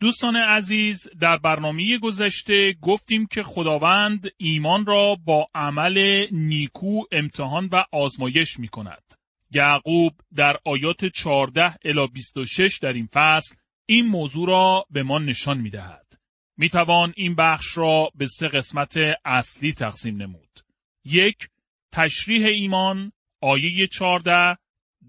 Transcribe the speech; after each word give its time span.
دوستان 0.00 0.36
عزیز 0.36 1.08
در 1.20 1.36
برنامه 1.36 1.98
گذشته 1.98 2.72
گفتیم 2.72 3.26
که 3.26 3.42
خداوند 3.42 4.30
ایمان 4.36 4.86
را 4.86 5.16
با 5.24 5.48
عمل 5.54 6.26
نیکو 6.32 7.02
امتحان 7.12 7.68
و 7.72 7.84
آزمایش 7.92 8.58
می 8.58 8.68
کند. 8.68 9.14
یعقوب 9.50 10.12
در 10.34 10.56
آیات 10.64 11.04
14 11.04 11.76
الی 11.84 12.06
26 12.06 12.78
در 12.82 12.92
این 12.92 13.08
فصل 13.12 13.56
این 13.86 14.06
موضوع 14.06 14.48
را 14.48 14.86
به 14.90 15.02
ما 15.02 15.18
نشان 15.18 15.58
می 15.58 15.70
دهد. 15.70 16.06
می 16.56 16.68
توان 16.68 17.12
این 17.16 17.34
بخش 17.34 17.76
را 17.78 18.10
به 18.14 18.26
سه 18.26 18.48
قسمت 18.48 18.94
اصلی 19.24 19.72
تقسیم 19.72 20.22
نمود. 20.22 20.60
یک 21.04 21.48
تشریح 21.92 22.46
ایمان 22.46 23.12
آیه 23.40 23.86
14 23.86 24.58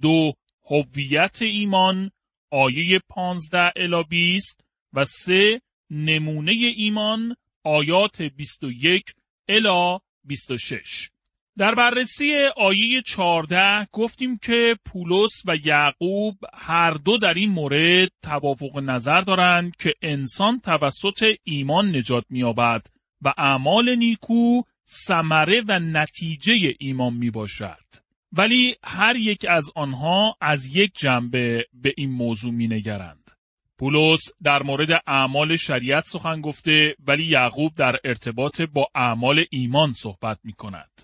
دو 0.02 0.34
هویت 0.70 1.42
ایمان 1.42 2.12
آیه 2.52 3.00
15 3.10 3.72
الی 3.76 4.04
20 4.10 4.69
و 4.94 5.06
سه 5.06 5.62
نمونه 5.90 6.52
ایمان 6.52 7.36
آیات 7.64 8.22
21 8.22 9.04
الا 9.48 10.00
26 10.24 11.10
در 11.58 11.76
بررسی 11.76 12.34
آیه 12.58 13.02
14 13.02 13.88
گفتیم 13.92 14.38
که 14.38 14.78
پولس 14.86 15.44
و 15.46 15.56
یعقوب 15.66 16.38
هر 16.54 16.92
دو 16.92 17.18
در 17.18 17.34
این 17.34 17.50
مورد 17.50 18.10
توافق 18.22 18.80
نظر 18.80 19.22
دارند 19.22 19.76
که 19.76 19.94
انسان 20.02 20.60
توسط 20.60 21.36
ایمان 21.44 21.96
نجات 21.96 22.26
می‌یابد 22.30 22.88
و 23.22 23.34
اعمال 23.38 23.96
نیکو 23.96 24.62
ثمره 24.88 25.64
و 25.68 25.80
نتیجه 25.80 26.76
ایمان 26.80 27.14
می 27.14 27.30
باشد. 27.30 27.86
ولی 28.32 28.76
هر 28.84 29.16
یک 29.16 29.46
از 29.50 29.72
آنها 29.76 30.38
از 30.42 30.76
یک 30.76 30.92
جنبه 30.98 31.66
به 31.74 31.94
این 31.98 32.12
موضوع 32.12 32.52
می 32.52 32.68
نگرند. 32.68 33.32
پولس 33.80 34.20
در 34.44 34.64
مورد 34.64 35.04
اعمال 35.08 35.58
شریعت 35.58 36.04
سخن 36.06 36.42
گفته 36.42 36.96
ولی 37.08 37.24
یعقوب 37.24 37.76
در 37.76 37.96
ارتباط 38.04 38.62
با 38.62 38.88
اعمال 38.96 39.46
ایمان 39.52 39.94
صحبت 39.94 40.40
می 40.44 40.54
کند. 40.54 41.02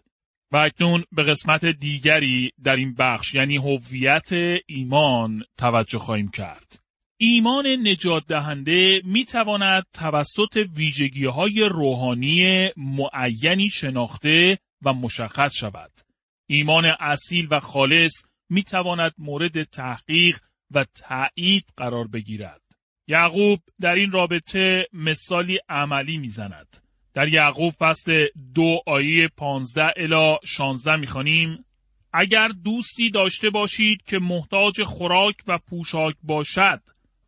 و 0.51 0.57
اکنون 0.57 1.03
به 1.11 1.23
قسمت 1.23 1.65
دیگری 1.65 2.51
در 2.63 2.75
این 2.75 2.95
بخش 2.95 3.33
یعنی 3.33 3.57
هویت 3.57 4.29
ایمان 4.67 5.43
توجه 5.57 5.99
خواهیم 5.99 6.31
کرد. 6.31 6.79
ایمان 7.17 7.67
نجات 7.67 8.23
دهنده 8.27 9.01
می 9.05 9.25
تواند 9.25 9.85
توسط 9.93 10.67
ویژگی 10.75 11.25
های 11.25 11.69
روحانی 11.71 12.69
معینی 12.77 13.69
شناخته 13.69 14.59
و 14.85 14.93
مشخص 14.93 15.53
شود. 15.53 15.91
ایمان 16.49 16.85
اصیل 16.99 17.47
و 17.51 17.59
خالص 17.59 18.25
می 18.49 18.63
تواند 18.63 19.13
مورد 19.17 19.63
تحقیق 19.63 20.39
و 20.71 20.85
تایید 20.95 21.73
قرار 21.77 22.07
بگیرد. 22.07 22.64
یعقوب 23.07 23.59
در 23.79 23.95
این 23.95 24.11
رابطه 24.11 24.87
مثالی 24.93 25.59
عملی 25.69 26.17
می‌زند. 26.17 26.77
در 27.13 27.27
یعقوب 27.27 27.73
فصل 27.79 28.27
دو 28.53 28.79
آیه 28.85 29.27
پانزده 29.27 29.93
الا 29.97 30.37
شانزده 30.45 30.95
می‌خوانیم 30.95 31.65
اگر 32.13 32.47
دوستی 32.47 33.09
داشته 33.09 33.49
باشید 33.49 34.03
که 34.03 34.19
محتاج 34.19 34.83
خوراک 34.83 35.35
و 35.47 35.57
پوشاک 35.57 36.15
باشد 36.23 36.81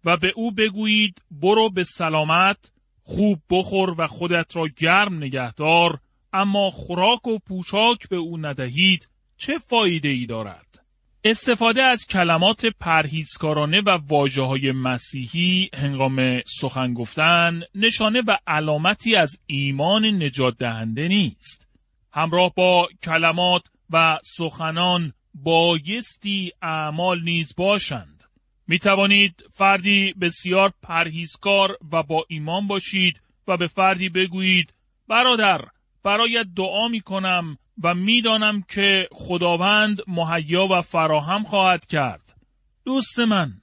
و 0.06 0.18
به 0.18 0.34
او 0.36 0.52
بگویید 0.52 1.22
برو 1.32 1.70
به 1.70 1.84
سلامت 1.84 2.72
خوب 3.04 3.42
بخور 3.50 3.96
و 3.98 4.08
خودت 4.08 4.56
را 4.56 4.68
گرم 4.78 5.18
نگهدار 5.18 6.00
اما 6.34 6.72
خوراک 6.72 7.28
و 7.28 7.40
پوشاک 7.40 8.10
به 8.10 8.16
او 8.16 8.38
ندهید 8.38 9.10
چه 9.38 9.58
فایده 9.58 10.10
ای 10.10 10.26
دارد؟ 10.26 10.86
استفاده 11.30 11.84
از 11.84 12.08
کلمات 12.08 12.66
پرهیزکارانه 12.66 13.82
و 13.82 14.00
واجه 14.08 14.42
های 14.42 14.72
مسیحی 14.72 15.70
هنگام 15.74 16.42
سخن 16.46 16.94
گفتن 16.94 17.62
نشانه 17.76 18.22
و 18.28 18.38
علامتی 18.48 19.16
از 19.16 19.42
ایمان 19.48 20.06
نجات 20.06 20.58
دهنده 20.58 21.08
نیست. 21.08 21.70
همراه 22.14 22.54
با 22.56 22.88
کلمات 23.04 23.62
و 23.90 24.20
سخنان 24.24 25.14
بایستی 25.34 26.52
اعمال 26.62 27.24
نیز 27.24 27.56
باشند. 27.58 28.24
می 28.68 28.80
توانید 28.80 29.44
فردی 29.54 30.14
بسیار 30.22 30.74
پرهیزکار 30.84 31.78
و 31.92 32.04
با 32.04 32.26
ایمان 32.28 32.68
باشید 32.68 33.22
و 33.48 33.58
به 33.58 33.68
فردی 33.68 34.10
بگویید 34.10 34.74
برادر 35.08 35.62
برایت 36.04 36.46
دعا 36.56 36.88
می 36.88 37.02
کنم 37.02 37.58
و 37.84 37.94
می‌دانم 37.94 38.62
که 38.62 39.08
خداوند 39.12 40.02
مهیا 40.08 40.68
و 40.72 40.82
فراهم 40.82 41.44
خواهد 41.44 41.86
کرد. 41.86 42.36
دوست 42.86 43.20
من، 43.20 43.54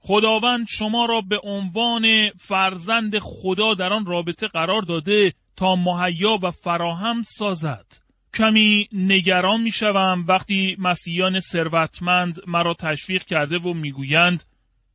خداوند 0.00 0.66
شما 0.68 1.06
را 1.06 1.20
به 1.20 1.40
عنوان 1.42 2.30
فرزند 2.30 3.18
خدا 3.18 3.74
در 3.74 3.92
آن 3.92 4.06
رابطه 4.06 4.48
قرار 4.48 4.82
داده 4.82 5.32
تا 5.56 5.76
مهیا 5.76 6.38
و 6.42 6.50
فراهم 6.50 7.22
سازد. 7.22 7.86
کمی 8.34 8.88
نگران 8.92 9.62
می 9.62 9.72
شوم 9.72 10.24
وقتی 10.28 10.76
مسیحیان 10.78 11.40
ثروتمند 11.40 12.40
مرا 12.46 12.74
تشویق 12.74 13.24
کرده 13.24 13.58
و 13.58 13.72
می‌گویند 13.74 14.44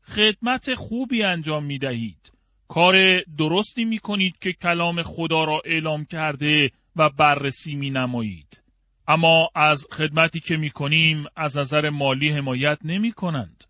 خدمت 0.04 0.74
خوبی 0.74 1.24
انجام 1.24 1.66
می 1.66 1.78
دهید. 1.78 2.32
کار 2.68 3.22
درستی 3.38 3.86
می 3.86 4.00
کنید 4.00 4.40
که 4.40 4.54
کلام 4.54 5.04
خدا 5.04 5.44
را 5.44 5.62
اعلام 5.66 6.06
کرده 6.06 6.72
و 6.96 7.10
بررسی 7.10 7.76
می 7.76 7.90
نمایید. 7.90 8.62
اما 9.10 9.50
از 9.56 9.88
خدمتی 9.92 10.40
که 10.40 10.58
می 10.58 10.70
کنیم 10.70 11.26
از 11.36 11.58
نظر 11.58 11.90
مالی 11.90 12.32
حمایت 12.32 12.80
نمی 12.84 13.12
کنند. 13.12 13.64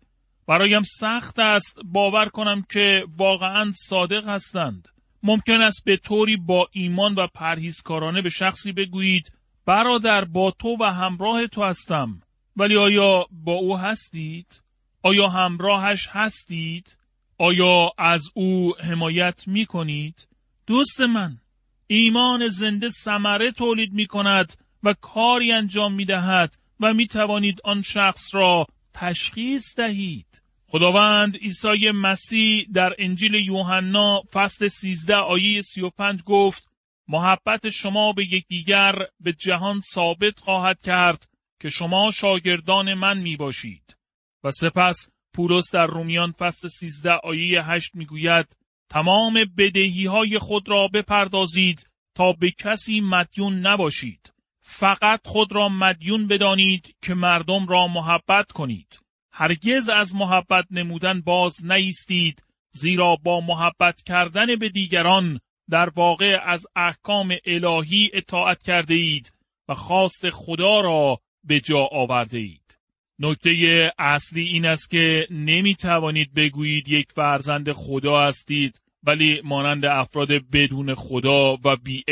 برایم 0.46 0.82
سخت 0.82 1.38
است 1.38 1.78
باور 1.84 2.28
کنم 2.28 2.62
که 2.70 3.04
واقعا 3.16 3.72
صادق 3.74 4.28
هستند. 4.28 4.88
ممکن 5.22 5.60
است 5.60 5.84
به 5.84 5.96
طوری 5.96 6.36
با 6.36 6.68
ایمان 6.72 7.14
و 7.14 7.26
پرهیزکارانه 7.26 8.22
به 8.22 8.30
شخصی 8.30 8.72
بگویید 8.72 9.32
برادر 9.66 10.24
با 10.24 10.50
تو 10.50 10.76
و 10.80 10.84
همراه 10.84 11.46
تو 11.46 11.62
هستم 11.62 12.20
ولی 12.56 12.76
آیا 12.76 13.26
با 13.30 13.52
او 13.52 13.78
هستید؟ 13.78 14.62
آیا 15.02 15.28
همراهش 15.28 16.08
هستید؟ 16.10 16.96
آیا 17.38 17.90
از 17.98 18.24
او 18.34 18.74
حمایت 18.80 19.42
می 19.46 19.66
کنید؟ 19.66 20.28
دوست 20.66 21.00
من 21.00 21.38
ایمان 21.86 22.48
زنده 22.48 22.88
ثمره 22.88 23.52
تولید 23.52 23.92
می 23.92 24.06
کند 24.06 24.52
و 24.82 24.94
کاری 25.00 25.52
انجام 25.52 25.94
می 25.94 26.04
دهد 26.04 26.56
و 26.80 26.94
می 26.94 27.06
توانید 27.06 27.60
آن 27.64 27.82
شخص 27.82 28.34
را 28.34 28.66
تشخیص 28.94 29.76
دهید. 29.76 30.42
خداوند 30.66 31.36
عیسی 31.36 31.90
مسیح 31.90 32.66
در 32.74 32.94
انجیل 32.98 33.34
یوحنا 33.34 34.22
فصل 34.32 34.68
13 34.68 35.14
آیه 35.16 35.62
35 35.62 36.22
گفت 36.22 36.68
محبت 37.08 37.68
شما 37.68 38.12
به 38.12 38.24
یکدیگر 38.24 38.94
به 39.20 39.32
جهان 39.32 39.80
ثابت 39.80 40.40
خواهد 40.40 40.82
کرد 40.82 41.28
که 41.60 41.68
شما 41.68 42.10
شاگردان 42.10 42.94
من 42.94 43.18
می 43.18 43.36
باشید. 43.36 43.96
و 44.44 44.50
سپس 44.50 45.10
پولس 45.34 45.74
در 45.74 45.86
رومیان 45.86 46.32
فصل 46.32 46.68
13 46.68 47.10
آیه 47.12 47.62
8 47.62 47.94
می 47.94 48.06
گوید 48.06 48.56
تمام 48.90 49.34
بدهی 49.58 50.06
های 50.06 50.38
خود 50.38 50.68
را 50.68 50.88
بپردازید 50.88 51.88
تا 52.14 52.32
به 52.32 52.50
کسی 52.50 53.00
مدیون 53.00 53.66
نباشید. 53.66 54.32
فقط 54.72 55.20
خود 55.26 55.52
را 55.52 55.68
مدیون 55.68 56.26
بدانید 56.26 56.96
که 57.02 57.14
مردم 57.14 57.66
را 57.66 57.88
محبت 57.88 58.52
کنید. 58.52 59.00
هرگز 59.32 59.88
از 59.88 60.14
محبت 60.14 60.64
نمودن 60.70 61.20
باز 61.20 61.66
نیستید 61.66 62.44
زیرا 62.70 63.16
با 63.16 63.40
محبت 63.40 64.02
کردن 64.02 64.56
به 64.56 64.68
دیگران 64.68 65.40
در 65.70 65.88
واقع 65.88 66.40
از 66.44 66.66
احکام 66.76 67.36
الهی 67.46 68.10
اطاعت 68.12 68.62
کرده 68.62 68.94
اید 68.94 69.32
و 69.68 69.74
خواست 69.74 70.30
خدا 70.30 70.80
را 70.80 71.20
به 71.44 71.60
جا 71.60 71.88
آورده 71.92 72.38
اید. 72.38 72.78
نکته 73.18 73.92
اصلی 73.98 74.44
این 74.44 74.66
است 74.66 74.90
که 74.90 75.26
نمی 75.30 75.74
توانید 75.74 76.34
بگویید 76.34 76.88
یک 76.88 77.12
فرزند 77.12 77.72
خدا 77.72 78.20
هستید 78.20 78.80
ولی 79.02 79.40
مانند 79.44 79.84
افراد 79.84 80.28
بدون 80.52 80.94
خدا 80.94 81.56
و 81.64 81.76
بی 81.76 82.04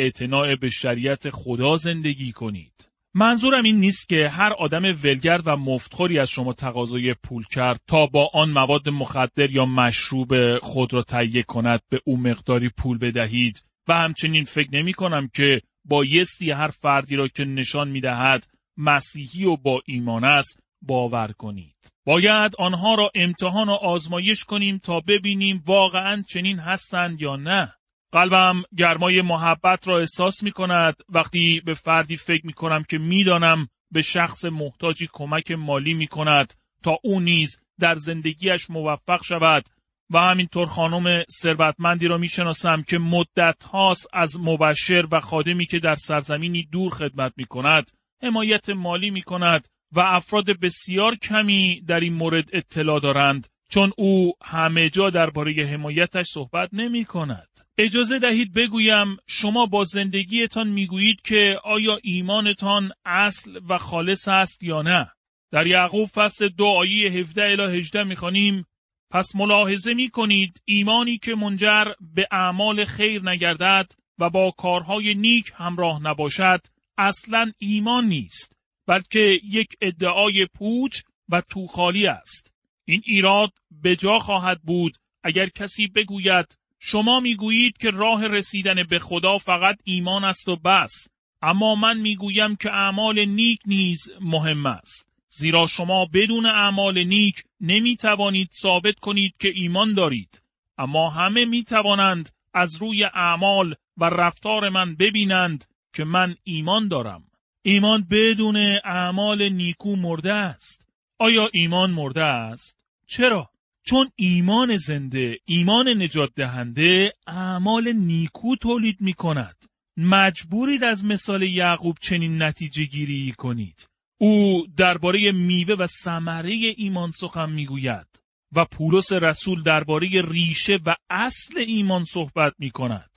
به 0.61 0.69
شریعت 0.69 1.31
خدا 1.31 1.77
زندگی 1.77 2.33
کنید. 2.33 2.89
منظورم 3.15 3.65
این 3.65 3.81
نیست 3.81 4.09
که 4.09 4.29
هر 4.29 4.53
آدم 4.53 4.85
ولگرد 4.85 5.43
و 5.47 5.57
مفتخوری 5.57 6.19
از 6.19 6.29
شما 6.29 6.53
تقاضای 6.53 7.15
پول 7.15 7.45
کرد 7.45 7.81
تا 7.87 8.07
با 8.07 8.31
آن 8.35 8.51
مواد 8.51 8.89
مخدر 8.89 9.51
یا 9.51 9.65
مشروب 9.65 10.59
خود 10.59 10.95
را 10.95 11.03
تهیه 11.03 11.43
کند 11.43 11.81
به 11.89 12.01
او 12.05 12.17
مقداری 12.17 12.69
پول 12.69 12.99
بدهید 12.99 13.63
و 13.89 13.95
همچنین 13.95 14.45
فکر 14.45 14.69
نمی 14.73 14.93
کنم 14.93 15.29
که 15.35 15.63
بایستی 15.85 16.51
هر 16.51 16.69
فردی 16.69 17.17
را 17.17 17.29
که 17.29 17.45
نشان 17.45 17.89
می 17.89 18.01
دهد 18.01 18.47
مسیحی 18.77 19.45
و 19.45 19.57
با 19.57 19.83
ایمان 19.87 20.25
است 20.25 20.61
باور 20.83 21.33
کنید. 21.33 21.93
باید 22.07 22.53
آنها 22.59 22.95
را 22.95 23.11
امتحان 23.15 23.69
و 23.69 23.73
آزمایش 23.73 24.45
کنیم 24.45 24.79
تا 24.79 25.01
ببینیم 25.01 25.63
واقعا 25.67 26.23
چنین 26.29 26.59
هستند 26.59 27.23
یا 27.23 27.37
نه. 27.37 27.75
قلبم 28.13 28.63
گرمای 28.77 29.23
محبت 29.23 29.89
را 29.89 29.99
احساس 29.99 30.43
می 30.43 30.53
کند 30.53 30.97
وقتی 31.09 31.63
به 31.65 31.75
فردی 31.75 32.17
فکر 32.17 32.47
می 32.47 32.53
کنم 32.53 32.83
که 32.83 32.99
می‌دانم 32.99 33.69
به 33.91 34.03
شخص 34.03 34.45
محتاجی 34.45 35.09
کمک 35.13 35.51
مالی 35.51 35.95
می 35.95 36.07
کند 36.07 36.55
تا 36.83 36.99
او 37.05 37.21
نیز 37.21 37.61
در 37.81 37.95
زندگیش 37.95 38.71
موفق 38.71 39.25
شود 39.25 39.65
و 40.11 40.19
همینطور 40.19 40.67
خانم 40.67 41.23
ثروتمندی 41.31 42.07
را 42.07 42.19
می‌شناسم 42.19 42.83
که 42.83 42.99
مدت 42.99 43.65
هاست 43.65 44.09
از 44.13 44.41
مبشر 44.41 45.07
و 45.13 45.21
خادمی 45.21 45.67
که 45.67 45.79
در 45.79 45.95
سرزمینی 45.95 46.69
دور 46.73 46.91
خدمت 46.91 47.33
می 47.37 47.45
کند 47.45 47.91
حمایت 48.23 48.71
مالی 48.71 49.11
می 49.11 49.23
کند 49.23 49.69
و 49.93 50.01
افراد 50.01 50.47
بسیار 50.61 51.15
کمی 51.15 51.81
در 51.81 52.01
این 52.01 52.13
مورد 52.13 52.49
اطلاع 52.53 53.01
دارند 53.01 53.49
چون 53.71 53.93
او 53.97 54.33
همه 54.43 54.91
جا 54.91 55.11
درباره 55.11 55.67
حمایتش 55.67 56.27
صحبت 56.27 56.69
نمی 56.73 57.05
کند. 57.05 57.49
اجازه 57.79 58.19
دهید 58.19 58.53
بگویم 58.53 59.17
شما 59.27 59.67
با 59.67 59.85
زندگیتان 59.85 60.69
می‌گویید 60.69 61.23
که 61.23 61.61
آیا 61.65 61.99
ایمانتان 62.03 62.91
اصل 63.05 63.61
و 63.69 63.79
خالص 63.79 64.29
است 64.29 64.63
یا 64.63 64.83
نه؟ 64.83 65.11
در 65.53 65.67
یعقوب 65.67 66.09
فصل 66.09 66.49
دو 66.49 66.65
آیه 66.65 67.11
17 67.11 67.43
الی 67.43 67.79
18 67.79 68.05
می‌خوانیم 68.05 68.67
پس 69.11 69.37
ملاحظه 69.37 69.95
می 69.95 70.09
کنید 70.09 70.63
ایمانی 70.65 71.19
که 71.19 71.35
منجر 71.35 71.85
به 72.15 72.29
اعمال 72.31 72.85
خیر 72.85 73.23
نگردد 73.23 73.93
و 74.19 74.31
با 74.31 74.51
کارهای 74.51 75.15
نیک 75.15 75.53
همراه 75.55 76.03
نباشد 76.03 76.61
اصلا 76.99 77.53
ایمان 77.59 78.05
نیست 78.05 78.58
بلکه 78.89 79.41
یک 79.45 79.69
ادعای 79.81 80.47
پوچ 80.47 81.01
و 81.29 81.41
توخالی 81.41 82.07
است. 82.07 82.55
این 82.85 83.03
ایراد 83.05 83.53
به 83.71 83.97
جا 83.97 84.19
خواهد 84.19 84.63
بود 84.63 84.97
اگر 85.23 85.49
کسی 85.49 85.87
بگوید 85.87 86.59
شما 86.79 87.21
می‌گویید 87.21 87.77
که 87.77 87.91
راه 87.91 88.27
رسیدن 88.27 88.83
به 88.91 88.99
خدا 88.99 89.39
فقط 89.39 89.79
ایمان 89.85 90.25
است 90.25 90.49
و 90.49 90.57
بس 90.57 91.09
اما 91.43 91.75
من 91.75 92.01
می‌گویم 92.01 92.57
که 92.57 92.73
اعمال 92.73 93.25
نیک 93.25 93.61
نیز 93.67 94.11
مهم 94.21 94.67
است. 94.67 95.09
زیرا 95.31 95.67
شما 95.67 96.07
بدون 96.15 96.47
اعمال 96.47 97.05
نیک 97.05 97.45
نمی 97.61 97.97
توانید 97.97 98.51
ثابت 98.63 98.95
کنید 98.95 99.35
که 99.39 99.53
ایمان 99.55 99.95
دارید. 99.95 100.43
اما 100.79 101.11
همه 101.11 101.45
می 101.45 101.65
توانند 101.65 102.31
از 102.55 102.77
روی 102.77 103.05
اعمال 103.05 103.75
و 103.97 104.05
رفتار 104.05 104.69
من 104.69 104.95
ببینند 104.95 105.65
که 105.93 106.05
من 106.05 106.35
ایمان 106.45 106.89
دارم. 106.89 107.28
ایمان 107.69 108.07
بدون 108.11 108.57
اعمال 108.85 109.49
نیکو 109.49 109.97
مرده 109.97 110.33
است. 110.33 110.89
آیا 111.19 111.51
ایمان 111.53 111.91
مرده 111.91 112.25
است؟ 112.25 112.79
چرا؟ 113.07 113.51
چون 113.87 114.11
ایمان 114.17 114.77
زنده 114.77 115.39
ایمان 115.45 115.89
نجات 115.89 116.31
دهنده 116.37 117.13
اعمال 117.27 117.93
نیکو 117.93 118.57
تولید 118.57 119.01
می 119.01 119.13
کند 119.13 119.65
مجبورید 119.97 120.85
از 120.85 121.05
مثال 121.05 121.43
یعقوب 121.43 121.97
چنین 122.01 122.43
نتیجه 122.43 122.85
گیری 122.85 123.35
کنید. 123.39 123.89
او 124.19 124.67
درباره 124.77 125.33
میوه 125.33 125.75
و 125.75 125.87
ثمره 125.87 126.51
ایمان 126.77 127.11
سخن 127.11 127.51
می‌گوید 127.51 128.07
و 128.53 128.65
پولس 128.65 129.13
رسول 129.13 129.63
درباره 129.63 130.09
ریشه 130.29 130.79
و 130.87 130.95
اصل 131.11 131.59
ایمان 131.59 132.05
صحبت 132.05 132.53
می 132.59 132.71
کند. 132.71 133.11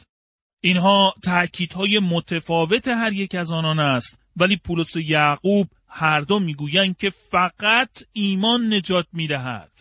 اینها 0.64 1.14
تأکیدهای 1.24 2.00
متفاوت 2.00 2.88
هر 2.88 3.14
یک 3.14 3.36
از 3.36 3.52
آنان 3.52 3.80
است 3.80 4.21
ولی 4.38 4.58
پولس 4.58 4.96
و 4.96 5.00
یعقوب 5.00 5.68
هر 5.88 6.22
دو 6.22 6.40
می‌گویند 6.40 6.98
که 6.98 7.10
فقط 7.10 8.04
ایمان 8.14 8.74
نجات 8.74 9.08
می‌دهد. 9.14 9.72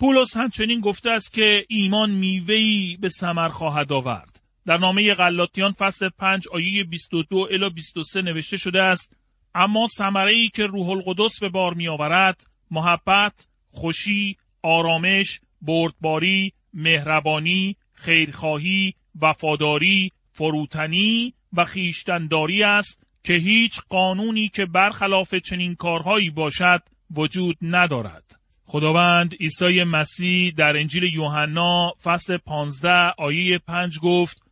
پولس 0.00 0.36
همچنین 0.36 0.80
گفته 0.80 1.10
است 1.10 1.32
که 1.32 1.66
ایمان 1.68 2.10
میوهی 2.10 2.98
به 3.00 3.08
ثمر 3.08 3.48
خواهد 3.48 3.92
آورد. 3.92 4.40
در 4.66 4.78
نامه 4.78 5.14
غلاطیان 5.14 5.72
فصل 5.72 6.08
5 6.08 6.48
آیه 6.48 6.84
22 6.84 7.48
الی 7.50 7.70
23 7.70 8.22
نوشته 8.22 8.56
شده 8.56 8.82
است 8.82 9.16
اما 9.54 9.86
ثمره 9.86 10.34
ای 10.34 10.48
که 10.48 10.66
روح 10.66 10.88
القدس 10.88 11.40
به 11.40 11.48
بار 11.48 11.74
می 11.74 11.88
آورد 11.88 12.46
محبت، 12.70 13.48
خوشی، 13.70 14.36
آرامش، 14.62 15.40
بردباری، 15.62 16.52
مهربانی، 16.74 17.76
خیرخواهی، 17.92 18.94
وفاداری، 19.20 20.12
فروتنی 20.32 21.34
و 21.52 21.64
خیشتنداری 21.64 22.62
است 22.62 23.03
که 23.24 23.32
هیچ 23.32 23.80
قانونی 23.88 24.48
که 24.48 24.66
برخلاف 24.66 25.34
چنین 25.34 25.74
کارهایی 25.74 26.30
باشد 26.30 26.82
وجود 27.10 27.56
ندارد. 27.62 28.40
خداوند 28.64 29.34
عیسی 29.34 29.84
مسیح 29.84 30.52
در 30.56 30.76
انجیل 30.76 31.02
یوحنا 31.02 31.92
فصل 32.02 32.36
15 32.36 33.14
آیه 33.18 33.58
5 33.58 33.98
گفت 34.02 34.42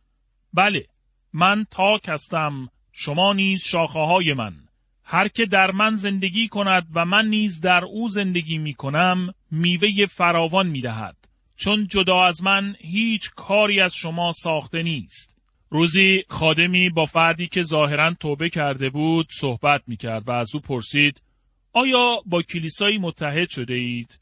بله 0.53 0.85
من 1.33 1.65
تاک 1.71 2.09
هستم 2.09 2.69
شما 2.91 3.33
نیز 3.33 3.63
شاخه 3.63 3.99
های 3.99 4.33
من 4.33 4.53
هر 5.03 5.27
که 5.27 5.45
در 5.45 5.71
من 5.71 5.95
زندگی 5.95 6.47
کند 6.47 6.87
و 6.93 7.05
من 7.05 7.27
نیز 7.27 7.61
در 7.61 7.85
او 7.85 8.07
زندگی 8.07 8.57
می 8.57 8.73
کنم 8.73 9.33
میوه 9.51 10.05
فراوان 10.05 10.67
می 10.67 10.81
دهد. 10.81 11.17
چون 11.55 11.87
جدا 11.87 12.23
از 12.23 12.43
من 12.43 12.75
هیچ 12.79 13.29
کاری 13.35 13.79
از 13.79 13.95
شما 13.95 14.31
ساخته 14.31 14.83
نیست. 14.83 15.32
روزی 15.73 16.23
خادمی 16.29 16.89
با 16.89 17.05
فردی 17.05 17.47
که 17.47 17.61
ظاهرا 17.61 18.13
توبه 18.13 18.49
کرده 18.49 18.89
بود 18.89 19.27
صحبت 19.31 19.83
می 19.87 19.97
کرد 19.97 20.27
و 20.27 20.31
از 20.31 20.55
او 20.55 20.61
پرسید 20.61 21.21
آیا 21.73 22.21
با 22.25 22.41
کلیسایی 22.41 22.97
متحد 22.97 23.49
شده 23.49 23.73
اید؟ 23.73 24.19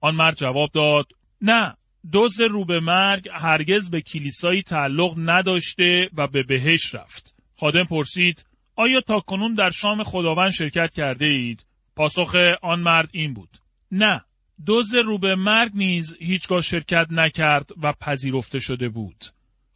آن 0.00 0.14
مرد 0.14 0.36
جواب 0.36 0.70
داد 0.72 1.06
نه 1.40 1.76
دوز 2.12 2.40
رو 2.40 2.64
به 2.64 2.80
مرگ 2.80 3.28
هرگز 3.32 3.90
به 3.90 4.00
کلیسایی 4.00 4.62
تعلق 4.62 5.14
نداشته 5.18 6.10
و 6.16 6.26
به 6.26 6.42
بهش 6.42 6.94
رفت. 6.94 7.34
خادم 7.56 7.84
پرسید 7.84 8.44
آیا 8.76 9.00
تا 9.00 9.20
کنون 9.20 9.54
در 9.54 9.70
شام 9.70 10.04
خداوند 10.04 10.50
شرکت 10.50 10.94
کرده 10.94 11.26
اید؟ 11.26 11.64
پاسخ 11.96 12.36
آن 12.62 12.80
مرد 12.80 13.08
این 13.12 13.34
بود. 13.34 13.58
نه، 13.92 14.24
دوز 14.66 14.94
رو 14.94 15.18
به 15.18 15.34
مرگ 15.34 15.72
نیز 15.74 16.16
هیچگاه 16.20 16.60
شرکت 16.60 17.06
نکرد 17.10 17.70
و 17.82 17.92
پذیرفته 17.92 18.58
شده 18.58 18.88
بود. 18.88 19.24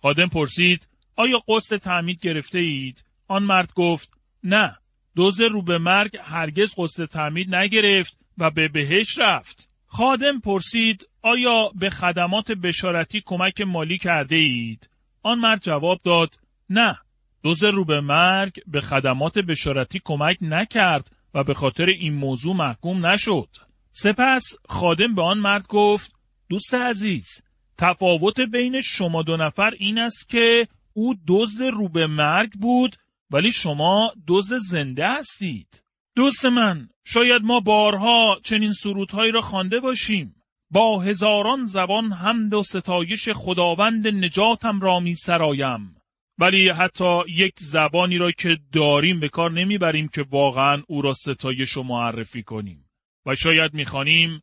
خادم 0.03 0.29
پرسید 0.29 0.89
آیا 1.23 1.43
قسط 1.49 1.77
تعمید 1.77 2.21
گرفته 2.21 2.59
اید؟ 2.59 3.05
آن 3.29 3.43
مرد 3.43 3.73
گفت 3.75 4.11
نه، 4.45 4.77
دوز 5.17 5.41
رو 5.41 5.63
به 5.63 5.79
مرگ 5.79 6.17
هرگز 6.23 6.75
قسط 6.79 7.05
تعمید 7.05 7.55
نگرفت 7.55 8.19
و 8.39 8.51
به 8.51 8.69
بهش 8.69 9.19
رفت. 9.19 9.69
خادم 9.87 10.41
پرسید 10.41 11.09
آیا 11.23 11.71
به 11.75 11.91
خدمات 11.91 12.53
بشارتی 12.53 13.23
کمک 13.27 13.61
مالی 13.61 13.99
کرده 13.99 14.37
اید؟ 14.37 14.91
آن 15.23 15.39
مرد 15.39 15.63
جواب 15.63 16.01
داد 16.05 16.39
نه 16.71 16.99
دوز 17.43 17.65
رو 17.65 17.85
به 17.85 18.01
مرگ 18.01 18.53
به 18.67 18.81
خدمات 18.81 19.39
بشارتی 19.39 20.01
کمک 20.05 20.37
نکرد 20.41 21.17
و 21.35 21.45
به 21.45 21.55
خاطر 21.55 21.87
این 21.87 22.15
موضوع 22.15 22.57
محکوم 22.57 23.07
نشد. 23.07 23.49
سپس 23.93 24.43
خادم 24.69 25.15
به 25.15 25.23
آن 25.23 25.39
مرد 25.39 25.67
گفت 25.67 26.13
دوست 26.49 26.75
عزیز 26.75 27.43
تفاوت 27.79 28.41
بین 28.41 28.81
شما 28.81 29.23
دو 29.23 29.37
نفر 29.37 29.71
این 29.79 29.99
است 29.99 30.29
که 30.29 30.69
او 30.95 31.15
دزد 31.29 31.63
رو 31.63 31.89
به 31.89 32.07
مرگ 32.07 32.53
بود 32.53 32.97
ولی 33.31 33.53
شما 33.53 34.13
دزد 34.29 34.57
زنده 34.57 35.09
هستید. 35.09 35.83
دوست 36.17 36.45
من 36.47 36.89
شاید 37.05 37.43
ما 37.43 37.61
بارها 37.61 38.41
چنین 38.45 38.73
سرودهایی 38.73 39.33
را 39.33 39.41
خوانده 39.41 39.81
باشیم. 39.81 40.35
با 40.71 41.01
هزاران 41.01 41.65
زبان 41.65 42.13
حمد 42.13 42.55
و 42.55 42.63
ستایش 42.63 43.29
خداوند 43.29 44.09
نجاتم 44.09 44.81
را 44.81 45.01
می 45.01 45.15
سرایم. 45.15 45.97
ولی 46.39 46.69
حتی 46.69 47.21
یک 47.29 47.55
زبانی 47.59 48.19
را 48.19 48.31
که 48.31 48.59
داریم 48.73 49.21
به 49.21 49.29
کار 49.29 49.53
نمی‌بریم 49.53 50.09
که 50.09 50.23
واقعا 50.31 50.83
او 50.89 51.03
را 51.03 51.13
ستایش 51.13 51.77
و 51.77 51.83
معرفی 51.83 52.43
کنیم. 52.43 52.91
و 53.27 53.35
شاید 53.35 53.75
می‌خوانیم 53.75 54.43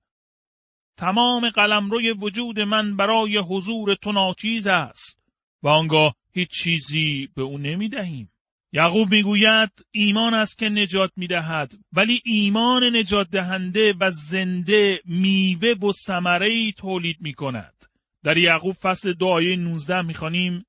تمام 0.97 1.49
قلمروی 1.49 2.11
وجود 2.11 2.59
من 2.59 2.95
برای 2.95 3.37
حضور 3.37 3.95
تو 3.95 4.11
ناچیز 4.11 4.67
است. 4.67 5.19
و 5.63 5.67
آنگاه 5.67 6.15
هیچ 6.33 6.49
چیزی 6.49 7.29
به 7.35 7.41
او 7.41 7.57
نمی‌دهیم 7.57 8.31
یعقوب 8.73 9.11
می‌گوید 9.11 9.69
ایمان 9.91 10.33
است 10.33 10.57
که 10.57 10.69
نجات 10.69 11.11
می‌دهد 11.15 11.73
ولی 11.93 12.21
ایمان 12.25 12.95
نجات 12.95 13.29
دهنده 13.29 13.93
و 13.99 14.11
زنده 14.11 15.01
میوه 15.05 15.69
و 15.69 15.91
ثمره 15.91 16.71
تولید 16.71 17.17
می 17.19 17.33
کند. 17.33 17.85
در 18.23 18.37
یعقوب 18.37 18.73
فصل 18.73 19.13
دو 19.13 19.27
آیه 19.27 19.55
19 19.55 20.01
می‌خوانیم 20.01 20.65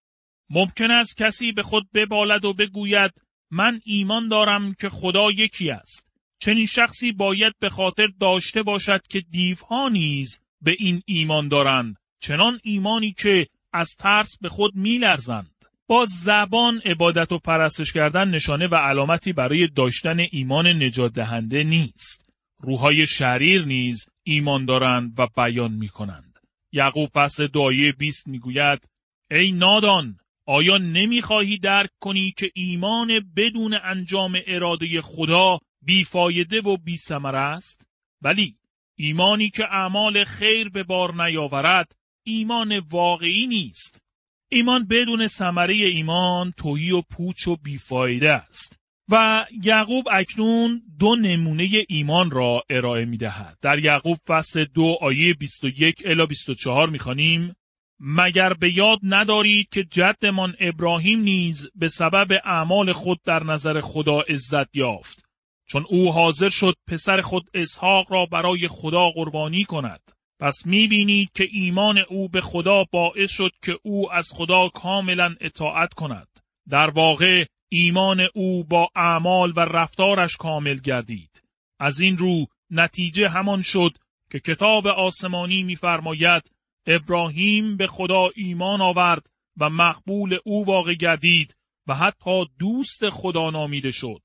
ممکن 0.50 0.90
است 0.90 1.16
کسی 1.16 1.52
به 1.52 1.62
خود 1.62 1.88
ببالد 1.94 2.44
و 2.44 2.52
بگوید 2.52 3.22
من 3.50 3.80
ایمان 3.84 4.28
دارم 4.28 4.74
که 4.74 4.88
خدا 4.88 5.30
یکی 5.30 5.70
است. 5.70 6.10
چنین 6.38 6.66
شخصی 6.66 7.12
باید 7.12 7.54
به 7.58 7.68
خاطر 7.68 8.08
داشته 8.20 8.62
باشد 8.62 9.06
که 9.06 9.20
دیوها 9.20 9.88
نیز 9.88 10.42
به 10.60 10.76
این 10.78 11.02
ایمان 11.06 11.48
دارند 11.48 11.96
چنان 12.20 12.60
ایمانی 12.62 13.12
که 13.12 13.46
از 13.72 13.96
ترس 13.98 14.38
به 14.40 14.48
خود 14.48 14.76
میلرزند 14.76 15.60
با 15.86 16.04
زبان 16.08 16.80
عبادت 16.84 17.32
و 17.32 17.38
پرستش 17.38 17.92
کردن 17.92 18.28
نشانه 18.28 18.66
و 18.66 18.74
علامتی 18.74 19.32
برای 19.32 19.66
داشتن 19.66 20.18
ایمان 20.30 20.66
نجات 20.66 21.12
دهنده 21.12 21.64
نیست 21.64 22.30
روحای 22.58 23.06
شریر 23.06 23.64
نیز 23.64 24.08
ایمان 24.22 24.64
دارند 24.64 25.14
و 25.18 25.26
بیان 25.36 25.72
می 25.72 25.88
کنند. 25.88 26.38
یعقوب 26.72 27.10
فصل 27.14 27.46
دعایه 27.46 27.92
20 27.92 28.28
می‌گوید 28.28 28.88
ای 29.30 29.52
نادان 29.52 30.18
آیا 30.46 30.78
نمی‌خواهی 30.78 31.58
درک 31.58 31.90
کنی 32.00 32.34
که 32.36 32.50
ایمان 32.54 33.32
بدون 33.36 33.78
انجام 33.82 34.38
اراده 34.46 35.00
خدا 35.00 35.58
بیفایده 35.82 36.60
و 36.60 36.76
بی 36.76 36.96
است؟ 37.34 37.86
ولی 38.22 38.56
ایمانی 38.94 39.50
که 39.50 39.64
اعمال 39.64 40.24
خیر 40.24 40.68
به 40.68 40.82
بار 40.82 41.24
نیاورد 41.24 41.96
ایمان 42.26 42.78
واقعی 42.78 43.46
نیست. 43.46 44.02
ایمان 44.48 44.86
بدون 44.86 45.26
ثمره 45.26 45.74
ایمان 45.74 46.52
توهی 46.56 46.90
و 46.90 47.02
پوچ 47.02 47.48
و 47.48 47.56
بیفایده 47.56 48.32
است. 48.32 48.80
و 49.08 49.46
یعقوب 49.64 50.04
اکنون 50.12 50.82
دو 50.98 51.16
نمونه 51.16 51.68
ایمان 51.88 52.30
را 52.30 52.62
ارائه 52.70 53.04
می 53.04 53.16
دهد. 53.16 53.58
در 53.60 53.78
یعقوب 53.78 54.18
فصل 54.26 54.64
دو 54.64 54.96
آیه 55.00 55.34
21 55.34 56.02
الی 56.04 56.26
24 56.26 56.90
می 56.90 56.98
خانیم 56.98 57.54
مگر 58.00 58.52
به 58.52 58.76
یاد 58.76 58.98
ندارید 59.02 59.68
که 59.68 59.84
جدمان 59.84 60.54
ابراهیم 60.60 61.20
نیز 61.20 61.68
به 61.74 61.88
سبب 61.88 62.40
اعمال 62.44 62.92
خود 62.92 63.20
در 63.24 63.44
نظر 63.44 63.80
خدا 63.80 64.20
عزت 64.20 64.76
یافت 64.76 65.24
چون 65.68 65.84
او 65.88 66.12
حاضر 66.12 66.48
شد 66.48 66.74
پسر 66.86 67.20
خود 67.20 67.50
اسحاق 67.54 68.12
را 68.12 68.26
برای 68.26 68.68
خدا 68.68 69.10
قربانی 69.10 69.64
کند 69.64 70.00
پس 70.40 70.62
بینید 70.66 71.32
که 71.34 71.48
ایمان 71.52 71.98
او 71.98 72.28
به 72.28 72.40
خدا 72.40 72.84
باعث 72.84 73.30
شد 73.30 73.52
که 73.62 73.78
او 73.82 74.12
از 74.12 74.32
خدا 74.34 74.68
کاملا 74.68 75.34
اطاعت 75.40 75.94
کند 75.94 76.28
در 76.68 76.90
واقع 76.90 77.44
ایمان 77.68 78.20
او 78.34 78.64
با 78.64 78.88
اعمال 78.94 79.52
و 79.56 79.60
رفتارش 79.60 80.36
کامل 80.36 80.78
گردید 80.78 81.42
از 81.78 82.00
این 82.00 82.18
رو 82.18 82.46
نتیجه 82.70 83.28
همان 83.28 83.62
شد 83.62 83.98
که 84.30 84.40
کتاب 84.40 84.86
آسمانی 84.86 85.62
می‌فرماید 85.62 86.52
ابراهیم 86.86 87.76
به 87.76 87.86
خدا 87.86 88.30
ایمان 88.34 88.80
آورد 88.80 89.30
و 89.58 89.70
مقبول 89.70 90.38
او 90.44 90.64
واقع 90.64 90.94
گردید 90.94 91.56
و 91.86 91.94
حتی 91.94 92.46
دوست 92.58 93.10
خدا 93.10 93.50
نامیده 93.50 93.90
شد. 93.90 94.22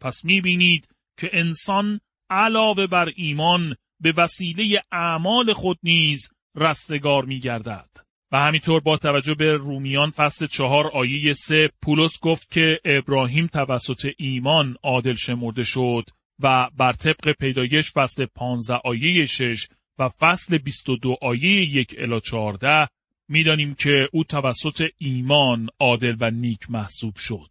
پس 0.00 0.24
می‌بینید 0.24 0.88
که 1.18 1.30
انسان 1.32 2.00
علاوه 2.30 2.86
بر 2.86 3.12
ایمان 3.16 3.76
به 4.00 4.14
وسیله 4.16 4.82
اعمال 4.92 5.52
خود 5.52 5.78
نیز 5.82 6.28
رستگار 6.54 7.24
میگردد. 7.24 8.06
و 8.32 8.38
همینطور 8.38 8.80
با 8.80 8.96
توجه 8.96 9.34
به 9.34 9.52
رومیان 9.52 10.10
فصل 10.10 10.46
چهار 10.46 10.86
آیه 10.86 11.32
سه 11.32 11.70
پولس 11.82 12.20
گفت 12.20 12.50
که 12.50 12.80
ابراهیم 12.84 13.46
توسط 13.46 14.12
ایمان 14.18 14.76
عادل 14.82 15.14
شمرده 15.14 15.64
شد 15.64 16.04
و 16.42 16.70
بر 16.76 16.92
طبق 16.92 17.32
پیدایش 17.32 17.92
فصل 17.92 18.26
پانزه 18.26 18.74
آیه 18.74 19.26
شش 19.26 19.66
و 19.98 20.08
فصل 20.08 20.58
22 20.58 21.16
آیه 21.22 21.76
یک 21.76 21.94
الی 21.98 22.20
14 22.20 22.88
می‌دانیم 23.28 23.74
که 23.74 24.08
او 24.12 24.24
توسط 24.24 24.88
ایمان 24.98 25.68
عادل 25.80 26.16
و 26.20 26.30
نیک 26.30 26.70
محسوب 26.70 27.16
شد. 27.16 27.50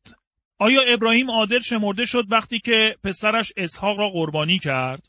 آیا 0.59 0.81
ابراهیم 0.81 1.31
عادل 1.31 1.59
شمرده 1.59 2.05
شد 2.05 2.25
وقتی 2.31 2.59
که 2.59 2.95
پسرش 3.03 3.53
اسحاق 3.57 3.99
را 3.99 4.09
قربانی 4.09 4.59
کرد؟ 4.59 5.07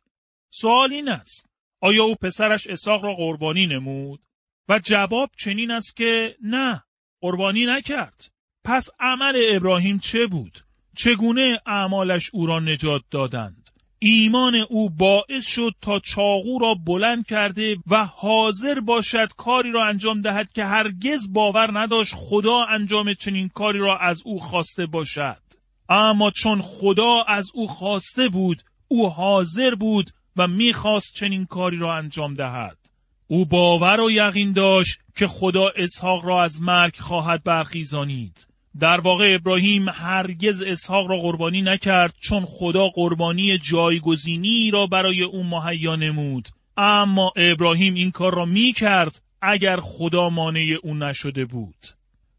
سوال 0.51 0.93
این 0.93 1.09
است. 1.09 1.49
آیا 1.81 2.05
او 2.05 2.15
پسرش 2.15 2.67
اسحاق 2.67 3.05
را 3.05 3.15
قربانی 3.15 3.67
نمود؟ 3.67 4.21
و 4.69 4.81
جواب 4.85 5.31
چنین 5.39 5.71
است 5.71 5.97
که 5.97 6.37
نه، 6.43 6.83
قربانی 7.21 7.67
نکرد. 7.67 8.31
پس 8.65 8.89
عمل 9.01 9.47
ابراهیم 9.51 9.99
چه 9.99 10.27
بود؟ 10.27 10.59
چگونه 10.97 11.61
اعمالش 11.67 12.31
او 12.33 12.47
را 12.47 12.61
نجات 12.61 13.03
دادند؟ 13.11 13.67
ایمان 13.99 14.55
او 14.55 14.91
باعث 14.91 15.47
شد 15.47 15.75
تا 15.81 16.01
چاقو 16.01 16.59
را 16.59 16.75
بلند 16.75 17.27
کرده 17.27 17.77
و 17.87 18.05
حاضر 18.05 18.81
باشد 18.81 19.29
کاری 19.37 19.73
را 19.73 19.85
انجام 19.85 20.21
دهد 20.21 20.53
که 20.53 20.65
هرگز 20.65 21.33
باور 21.33 21.79
نداشت 21.79 22.15
خدا 22.17 22.65
انجام 22.65 23.15
چنین 23.15 23.49
کاری 23.49 23.79
را 23.79 23.99
از 23.99 24.23
او 24.25 24.41
خواسته 24.41 24.87
باشد 24.87 25.43
اما 25.89 26.31
چون 26.31 26.63
خدا 26.63 27.23
از 27.23 27.51
او 27.55 27.69
خواسته 27.69 28.29
بود 28.29 28.63
او 28.89 29.11
حاضر 29.11 29.75
بود 29.75 30.11
و 30.37 30.49
می‌خواست 30.49 31.15
چنین 31.15 31.47
کاری 31.47 31.77
را 31.77 31.95
انجام 31.95 32.35
دهد. 32.35 32.79
او 33.27 33.47
باور 33.47 34.01
و 34.01 34.11
یقین 34.11 34.53
داشت 34.53 34.99
که 35.17 35.27
خدا 35.27 35.69
اسحاق 35.77 36.25
را 36.25 36.43
از 36.43 36.63
مرگ 36.63 36.97
خواهد 36.97 37.45
برخیزانید. 37.45 38.47
در 38.81 39.01
واقع 39.01 39.35
ابراهیم 39.35 39.89
هرگز 39.89 40.63
اسحاق 40.63 41.07
را 41.11 41.19
قربانی 41.19 41.63
نکرد 41.63 42.15
چون 42.21 42.45
خدا 42.47 42.89
قربانی 42.89 43.59
جایگزینی 43.59 44.71
را 44.71 44.87
برای 44.87 45.23
او 45.23 45.45
مهیا 45.45 45.97
نمود. 45.97 46.49
اما 46.77 47.33
ابراهیم 47.37 47.95
این 47.95 48.11
کار 48.11 48.35
را 48.35 48.45
می 48.45 48.73
کرد 48.73 49.23
اگر 49.43 49.81
خدا 49.81 50.29
مانع 50.29 50.77
او 50.83 50.95
نشده 50.95 51.45
بود. 51.45 51.87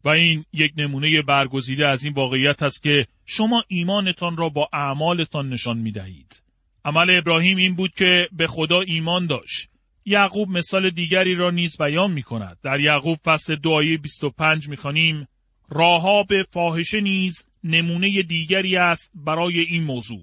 و 0.04 0.08
این 0.08 0.44
یک 0.52 0.72
نمونه 0.76 1.22
برگزیده 1.22 1.88
از 1.88 2.04
این 2.04 2.12
واقعیت 2.12 2.62
است 2.62 2.82
که 2.82 3.06
شما 3.26 3.64
ایمانتان 3.68 4.36
را 4.36 4.48
با 4.48 4.68
اعمالتان 4.72 5.48
نشان 5.48 5.78
می 5.78 5.92
دهید. 5.92 6.42
عمل 6.88 7.18
ابراهیم 7.18 7.56
این 7.56 7.74
بود 7.74 7.94
که 7.94 8.28
به 8.32 8.46
خدا 8.46 8.80
ایمان 8.80 9.26
داشت. 9.26 9.68
یعقوب 10.04 10.48
مثال 10.48 10.90
دیگری 10.90 11.34
را 11.34 11.50
نیز 11.50 11.76
بیان 11.78 12.10
می 12.10 12.22
کند. 12.22 12.58
در 12.62 12.80
یعقوب 12.80 13.18
فصل 13.24 13.56
دعای 13.56 13.96
25 13.96 14.68
می 14.68 14.76
خانیم 14.76 15.28
به 16.28 16.46
فاحشه 16.50 17.00
نیز 17.00 17.46
نمونه 17.64 18.22
دیگری 18.22 18.76
است 18.76 19.10
برای 19.14 19.60
این 19.60 19.84
موضوع. 19.84 20.22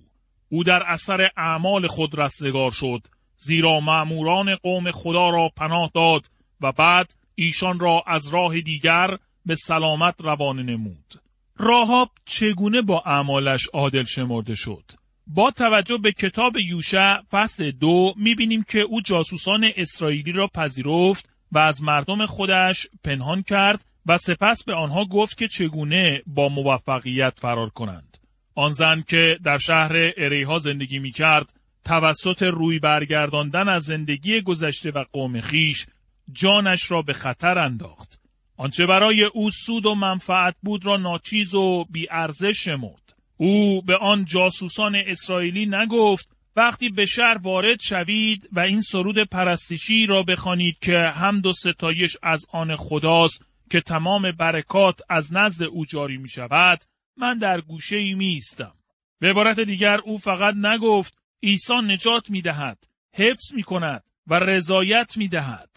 او 0.50 0.64
در 0.64 0.84
اثر 0.88 1.30
اعمال 1.38 1.88
خود 1.88 2.20
رستگار 2.20 2.72
شد 2.72 3.08
زیرا 3.38 3.80
معموران 3.80 4.56
قوم 4.56 4.92
خدا 4.92 5.30
را 5.30 5.50
پناه 5.58 5.92
داد 5.94 6.26
و 6.62 6.72
بعد 6.72 7.16
ایشان 7.36 7.80
را 7.80 8.04
از 8.08 8.28
راه 8.28 8.62
دیگر 8.62 9.18
به 9.46 9.56
سلامت 9.56 10.22
روانه 10.22 10.64
نمود. 10.64 11.22
راهاب 11.58 12.12
چگونه 12.26 12.82
با 12.82 13.04
اعمالش 13.06 13.68
عادل 13.74 14.04
شمرده 14.04 14.56
شد؟ 14.56 15.05
با 15.28 15.52
توجه 15.52 15.98
به 15.98 16.12
کتاب 16.12 16.58
یوشع 16.58 17.22
فصل 17.32 17.72
دو 17.72 18.14
می‌بینیم 18.18 18.64
که 18.64 18.80
او 18.80 19.02
جاسوسان 19.02 19.72
اسرائیلی 19.76 20.32
را 20.32 20.48
پذیرفت 20.48 21.30
و 21.52 21.58
از 21.58 21.84
مردم 21.84 22.26
خودش 22.26 22.88
پنهان 23.04 23.42
کرد 23.42 23.86
و 24.06 24.18
سپس 24.18 24.64
به 24.64 24.74
آنها 24.74 25.06
گفت 25.06 25.38
که 25.38 25.48
چگونه 25.48 26.22
با 26.28 26.50
موفقیت 26.50 27.40
فرار 27.40 27.70
کنند. 27.70 28.18
آن 28.56 28.72
زن 28.72 29.04
که 29.08 29.40
در 29.44 29.58
شهر 29.58 30.12
اریها 30.18 30.60
زندگی 30.60 31.00
می 31.00 31.12
کرد 31.12 31.54
توسط 31.86 32.44
روی 32.44 32.80
برگرداندن 32.80 33.70
از 33.70 33.84
زندگی 33.84 34.42
گذشته 34.42 34.92
و 34.92 35.04
قوم 35.14 35.42
خیش 35.42 35.86
جانش 36.34 36.92
را 36.92 37.02
به 37.02 37.14
خطر 37.14 37.60
انداخت. 37.60 38.20
آنچه 38.58 38.86
برای 38.86 39.24
او 39.24 39.52
سود 39.52 39.86
و 39.86 39.96
منفعت 39.96 40.56
بود 40.64 40.86
را 40.86 40.98
ناچیز 40.98 41.56
و 41.56 41.86
بیارزش 41.90 42.64
شمرد. 42.64 43.15
او 43.38 43.82
به 43.82 43.98
آن 43.98 44.26
جاسوسان 44.26 44.96
اسرائیلی 44.96 45.66
نگفت 45.66 46.36
وقتی 46.56 46.90
به 46.90 47.06
شهر 47.06 47.38
وارد 47.38 47.82
شوید 47.82 48.50
و 48.52 48.60
این 48.60 48.82
سرود 48.82 49.20
پرستشی 49.20 50.06
را 50.06 50.24
بخوانید 50.24 50.78
که 50.80 50.98
حمد 50.98 51.46
و 51.46 51.54
ستایش 51.54 52.18
از 52.24 52.46
آن 52.52 52.76
خداست 52.76 53.46
که 53.70 53.82
تمام 53.82 54.32
برکات 54.32 55.00
از 55.10 55.34
نزد 55.34 55.64
او 55.64 55.86
جاری 55.86 56.18
می 56.18 56.30
شود 56.30 56.84
من 57.18 57.38
در 57.38 57.62
گوشه 57.62 57.96
ای 57.96 58.14
می 58.14 58.28
ایستم. 58.28 58.74
به 59.20 59.30
عبارت 59.30 59.60
دیگر 59.60 60.00
او 60.00 60.18
فقط 60.18 60.56
نگفت 60.56 61.18
عیسی 61.44 61.74
نجات 61.84 62.30
می 62.30 62.42
دهد، 62.42 62.84
حفظ 63.16 63.54
می 63.54 63.64
کند 63.64 64.04
و 64.28 64.40
رضایت 64.40 65.18
می 65.18 65.28
دهد. 65.28 65.70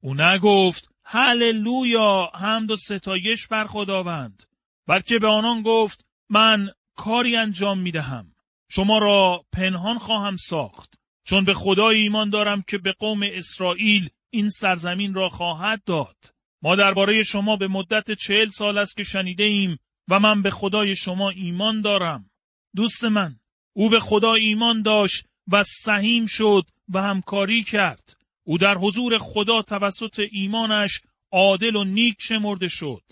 او 0.00 0.14
نگفت 0.14 0.88
هللویا 1.04 2.30
حمد 2.34 2.70
و 2.70 2.76
ستایش 2.76 3.46
بر 3.46 3.66
خداوند 3.66 4.42
بلکه 4.86 5.18
به 5.18 5.28
آنان 5.28 5.62
گفت 5.62 6.06
من 6.30 6.68
کاری 6.96 7.36
انجام 7.36 7.78
می 7.78 7.90
دهم. 7.90 8.34
شما 8.68 8.98
را 8.98 9.44
پنهان 9.52 9.98
خواهم 9.98 10.36
ساخت 10.36 10.94
چون 11.24 11.44
به 11.44 11.54
خدا 11.54 11.88
ایمان 11.88 12.30
دارم 12.30 12.62
که 12.62 12.78
به 12.78 12.92
قوم 12.92 13.20
اسرائیل 13.22 14.08
این 14.30 14.50
سرزمین 14.50 15.14
را 15.14 15.28
خواهد 15.28 15.84
داد. 15.84 16.16
ما 16.62 16.76
درباره 16.76 17.22
شما 17.22 17.56
به 17.56 17.68
مدت 17.68 18.10
چهل 18.12 18.48
سال 18.48 18.78
است 18.78 18.96
که 18.96 19.02
شنیده 19.02 19.44
ایم 19.44 19.78
و 20.08 20.20
من 20.20 20.42
به 20.42 20.50
خدای 20.50 20.96
شما 20.96 21.30
ایمان 21.30 21.82
دارم. 21.82 22.30
دوست 22.76 23.04
من، 23.04 23.40
او 23.72 23.88
به 23.90 24.00
خدا 24.00 24.34
ایمان 24.34 24.82
داشت 24.82 25.26
و 25.52 25.64
سهیم 25.64 26.26
شد 26.26 26.62
و 26.88 27.02
همکاری 27.02 27.64
کرد. 27.64 28.16
او 28.44 28.58
در 28.58 28.78
حضور 28.78 29.18
خدا 29.18 29.62
توسط 29.62 30.20
ایمانش 30.30 31.00
عادل 31.32 31.76
و 31.76 31.84
نیک 31.84 32.16
شمرده 32.20 32.68
شد. 32.68 33.02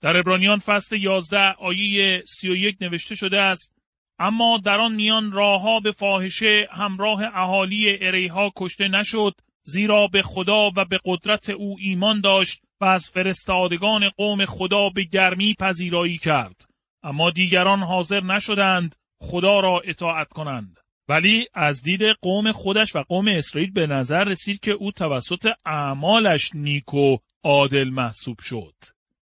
در 0.00 0.16
ابرانیان 0.16 0.58
فصل 0.58 0.96
11 0.96 1.52
آیه 1.52 2.22
31 2.26 2.76
نوشته 2.80 3.14
شده 3.14 3.40
است 3.40 3.78
اما 4.18 4.60
در 4.64 4.78
آن 4.80 4.94
میان 4.94 5.32
راهها 5.32 5.80
به 5.80 5.92
فاحشه 5.92 6.68
همراه 6.70 7.20
اهالی 7.34 7.98
اریها 8.00 8.52
کشته 8.56 8.88
نشد 8.88 9.34
زیرا 9.62 10.06
به 10.06 10.22
خدا 10.22 10.70
و 10.76 10.84
به 10.84 11.00
قدرت 11.04 11.50
او 11.50 11.76
ایمان 11.80 12.20
داشت 12.20 12.60
و 12.80 12.84
از 12.84 13.08
فرستادگان 13.08 14.08
قوم 14.08 14.44
خدا 14.44 14.88
به 14.88 15.04
گرمی 15.04 15.54
پذیرایی 15.54 16.18
کرد. 16.18 16.64
اما 17.02 17.30
دیگران 17.30 17.82
حاضر 17.82 18.20
نشدند 18.20 18.96
خدا 19.20 19.60
را 19.60 19.80
اطاعت 19.84 20.28
کنند. 20.28 20.76
ولی 21.08 21.46
از 21.54 21.82
دید 21.82 22.02
قوم 22.02 22.52
خودش 22.52 22.96
و 22.96 23.02
قوم 23.02 23.28
اسرائیل 23.28 23.72
به 23.72 23.86
نظر 23.86 24.24
رسید 24.24 24.60
که 24.60 24.70
او 24.70 24.92
توسط 24.92 25.52
اعمالش 25.64 26.50
نیک 26.54 26.94
و 26.94 27.16
عادل 27.44 27.88
محسوب 27.88 28.38
شد. 28.40 28.74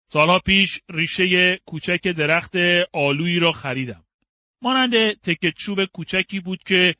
سالها 0.08 0.38
پیش 0.38 0.80
ریشه 0.88 1.56
کوچک 1.56 2.08
درخت 2.08 2.56
آلویی 2.92 3.38
را 3.38 3.52
خریدم 3.52 4.04
مانند 4.62 5.12
تکه 5.12 5.52
چوب 5.56 5.84
کوچکی 5.84 6.40
بود 6.40 6.62
که 6.62 6.94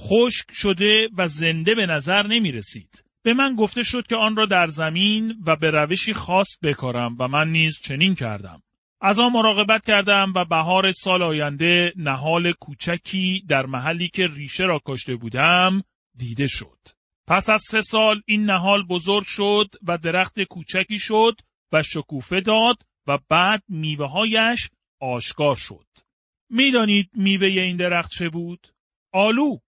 خشک 0.00 0.46
شده 0.52 1.08
و 1.16 1.28
زنده 1.28 1.74
به 1.74 1.86
نظر 1.86 2.26
نمی 2.26 2.52
رسید. 2.52 3.04
به 3.22 3.34
من 3.34 3.56
گفته 3.56 3.82
شد 3.82 4.06
که 4.06 4.16
آن 4.16 4.36
را 4.36 4.46
در 4.46 4.66
زمین 4.66 5.34
و 5.46 5.56
به 5.56 5.70
روشی 5.70 6.12
خاص 6.12 6.58
بکارم 6.62 7.16
و 7.18 7.28
من 7.28 7.48
نیز 7.48 7.80
چنین 7.84 8.14
کردم. 8.14 8.62
از 9.00 9.20
آن 9.20 9.32
مراقبت 9.32 9.84
کردم 9.86 10.32
و 10.36 10.44
بهار 10.44 10.92
سال 10.92 11.22
آینده 11.22 11.92
نهال 11.96 12.52
کوچکی 12.52 13.44
در 13.48 13.66
محلی 13.66 14.08
که 14.08 14.26
ریشه 14.26 14.64
را 14.64 14.78
کاشته 14.78 15.16
بودم 15.16 15.82
دیده 16.16 16.46
شد. 16.46 16.78
پس 17.26 17.50
از 17.50 17.62
سه 17.62 17.80
سال 17.80 18.22
این 18.26 18.44
نهال 18.44 18.82
بزرگ 18.86 19.24
شد 19.26 19.74
و 19.86 19.98
درخت 19.98 20.42
کوچکی 20.42 20.98
شد 20.98 21.34
و 21.72 21.82
شکوفه 21.82 22.40
داد 22.40 22.82
و 23.06 23.18
بعد 23.28 23.62
میوههایش 23.68 24.70
آشکار 25.00 25.56
شد. 25.56 25.86
می‌دانید 26.50 27.10
میوه 27.14 27.46
این 27.46 27.76
درخت 27.76 28.10
چه 28.10 28.28
بود؟ 28.28 28.74
آلو. 29.12 29.58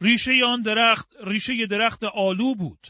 ریشه 0.00 0.32
آن 0.46 0.62
درخت 0.62 1.12
ریشه 1.24 1.66
درخت 1.66 2.04
آلو 2.04 2.54
بود. 2.54 2.86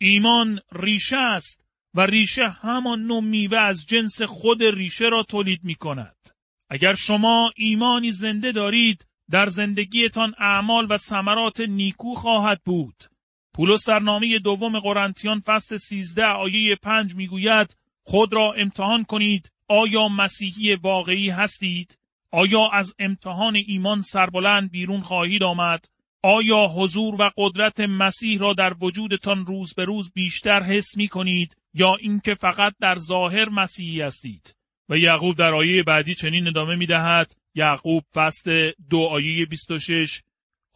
ایمان 0.00 0.60
ریشه 0.72 1.16
است 1.16 1.64
و 1.94 2.00
ریشه 2.00 2.48
همان 2.48 3.02
نوع 3.02 3.22
میوه 3.22 3.58
از 3.58 3.86
جنس 3.86 4.22
خود 4.22 4.62
ریشه 4.62 5.08
را 5.08 5.22
تولید 5.22 5.64
می 5.64 5.74
کند. 5.74 6.16
اگر 6.70 6.94
شما 6.94 7.52
ایمانی 7.56 8.12
زنده 8.12 8.52
دارید 8.52 9.06
در 9.30 9.46
زندگیتان 9.46 10.34
اعمال 10.38 10.86
و 10.90 10.98
ثمرات 10.98 11.60
نیکو 11.60 12.14
خواهد 12.14 12.62
بود. 12.64 13.04
پولس 13.54 13.88
در 13.88 13.98
نامه 13.98 14.38
دوم 14.38 14.80
قرنتیان 14.80 15.40
فصل 15.40 15.76
13 15.76 16.24
آیه 16.26 16.76
5 16.76 17.14
می‌گوید 17.14 17.76
خود 18.08 18.32
را 18.32 18.52
امتحان 18.52 19.04
کنید 19.04 19.52
آیا 19.68 20.08
مسیحی 20.08 20.74
واقعی 20.74 21.30
هستید؟ 21.30 21.98
آیا 22.30 22.68
از 22.72 22.94
امتحان 22.98 23.56
ایمان 23.66 24.02
سربلند 24.02 24.70
بیرون 24.70 25.00
خواهید 25.00 25.42
آمد؟ 25.42 25.84
آیا 26.22 26.66
حضور 26.66 27.14
و 27.14 27.30
قدرت 27.36 27.80
مسیح 27.80 28.38
را 28.38 28.52
در 28.52 28.74
وجودتان 28.80 29.46
روز 29.46 29.74
به 29.74 29.84
روز 29.84 30.12
بیشتر 30.12 30.62
حس 30.62 30.96
می 30.96 31.08
کنید 31.08 31.56
یا 31.74 31.94
اینکه 32.00 32.34
فقط 32.34 32.74
در 32.80 32.98
ظاهر 32.98 33.48
مسیحی 33.48 34.00
هستید؟ 34.00 34.54
و 34.88 34.98
یعقوب 34.98 35.36
در 35.36 35.54
آیه 35.54 35.82
بعدی 35.82 36.14
چنین 36.14 36.48
ادامه 36.48 36.76
می 36.76 36.86
دهد 36.86 37.36
یعقوب 37.54 38.04
فصل 38.14 38.72
دو 38.90 39.00
آیه 39.00 39.46
26 39.46 40.22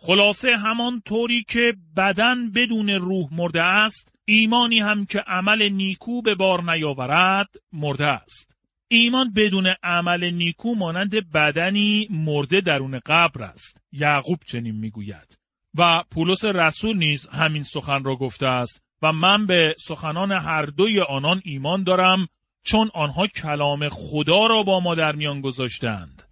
خلاصه 0.03 0.57
همان 0.57 1.03
طوری 1.05 1.45
که 1.49 1.75
بدن 1.97 2.51
بدون 2.51 2.91
روح 2.91 3.29
مرده 3.33 3.63
است 3.63 4.15
ایمانی 4.25 4.81
هم 4.81 5.07
که 5.07 5.19
عمل 5.19 5.69
نیکو 5.69 6.23
به 6.23 6.35
بار 6.35 6.73
نیاورد 6.73 7.49
مرده 7.73 8.07
است. 8.07 8.57
ایمان 8.89 9.33
بدون 9.33 9.75
عمل 9.83 10.31
نیکو 10.31 10.75
مانند 10.75 11.31
بدنی 11.33 12.09
مرده 12.11 12.61
درون 12.61 13.01
قبر 13.07 13.43
است 13.43 13.83
یعقوب 13.93 14.39
چنین 14.47 14.77
می‌گوید. 14.77 15.39
و 15.75 16.05
پولس 16.11 16.45
رسول 16.45 16.97
نیز 16.97 17.29
همین 17.29 17.63
سخن 17.63 18.05
را 18.05 18.17
گفته 18.17 18.47
است 18.47 18.83
و 19.03 19.13
من 19.13 19.47
به 19.47 19.75
سخنان 19.79 20.33
هر 20.33 20.67
دوی 20.67 21.01
آنان 21.01 21.43
ایمان 21.45 21.85
دارم 21.85 22.29
چون 22.65 22.91
آنها 22.95 23.27
کلام 23.27 23.89
خدا 23.89 24.47
را 24.47 24.63
با 24.63 24.81
ما 24.81 24.95
در 24.95 25.13
میان 25.13 25.41
گذاشتند. 25.41 26.30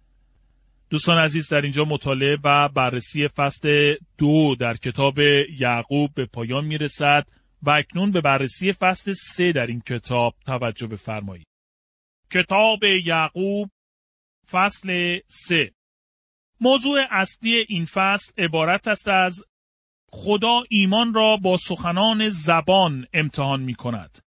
دوستان 0.89 1.17
عزیز 1.17 1.49
در 1.49 1.61
اینجا 1.61 1.85
مطالعه 1.85 2.37
و 2.43 2.69
بررسی 2.69 3.27
فصل 3.27 3.95
دو 4.17 4.55
در 4.55 4.73
کتاب 4.73 5.19
یعقوب 5.59 6.13
به 6.13 6.25
پایان 6.25 6.65
می 6.65 6.77
رسد 6.77 7.27
و 7.63 7.69
اکنون 7.69 8.11
به 8.11 8.21
بررسی 8.21 8.73
فصل 8.73 9.13
سه 9.13 9.51
در 9.51 9.67
این 9.67 9.81
کتاب 9.81 10.35
توجه 10.45 10.87
بفرمایید. 10.87 11.47
کتاب 12.31 12.83
یعقوب 12.83 13.69
فصل 14.51 15.19
سه 15.27 15.71
موضوع 16.61 16.99
اصلی 17.11 17.65
این 17.69 17.85
فصل 17.85 18.33
عبارت 18.37 18.87
است 18.87 19.07
از 19.07 19.43
خدا 20.11 20.63
ایمان 20.69 21.13
را 21.13 21.37
با 21.37 21.57
سخنان 21.57 22.29
زبان 22.29 23.07
امتحان 23.13 23.61
می 23.61 23.75
کند. 23.75 24.19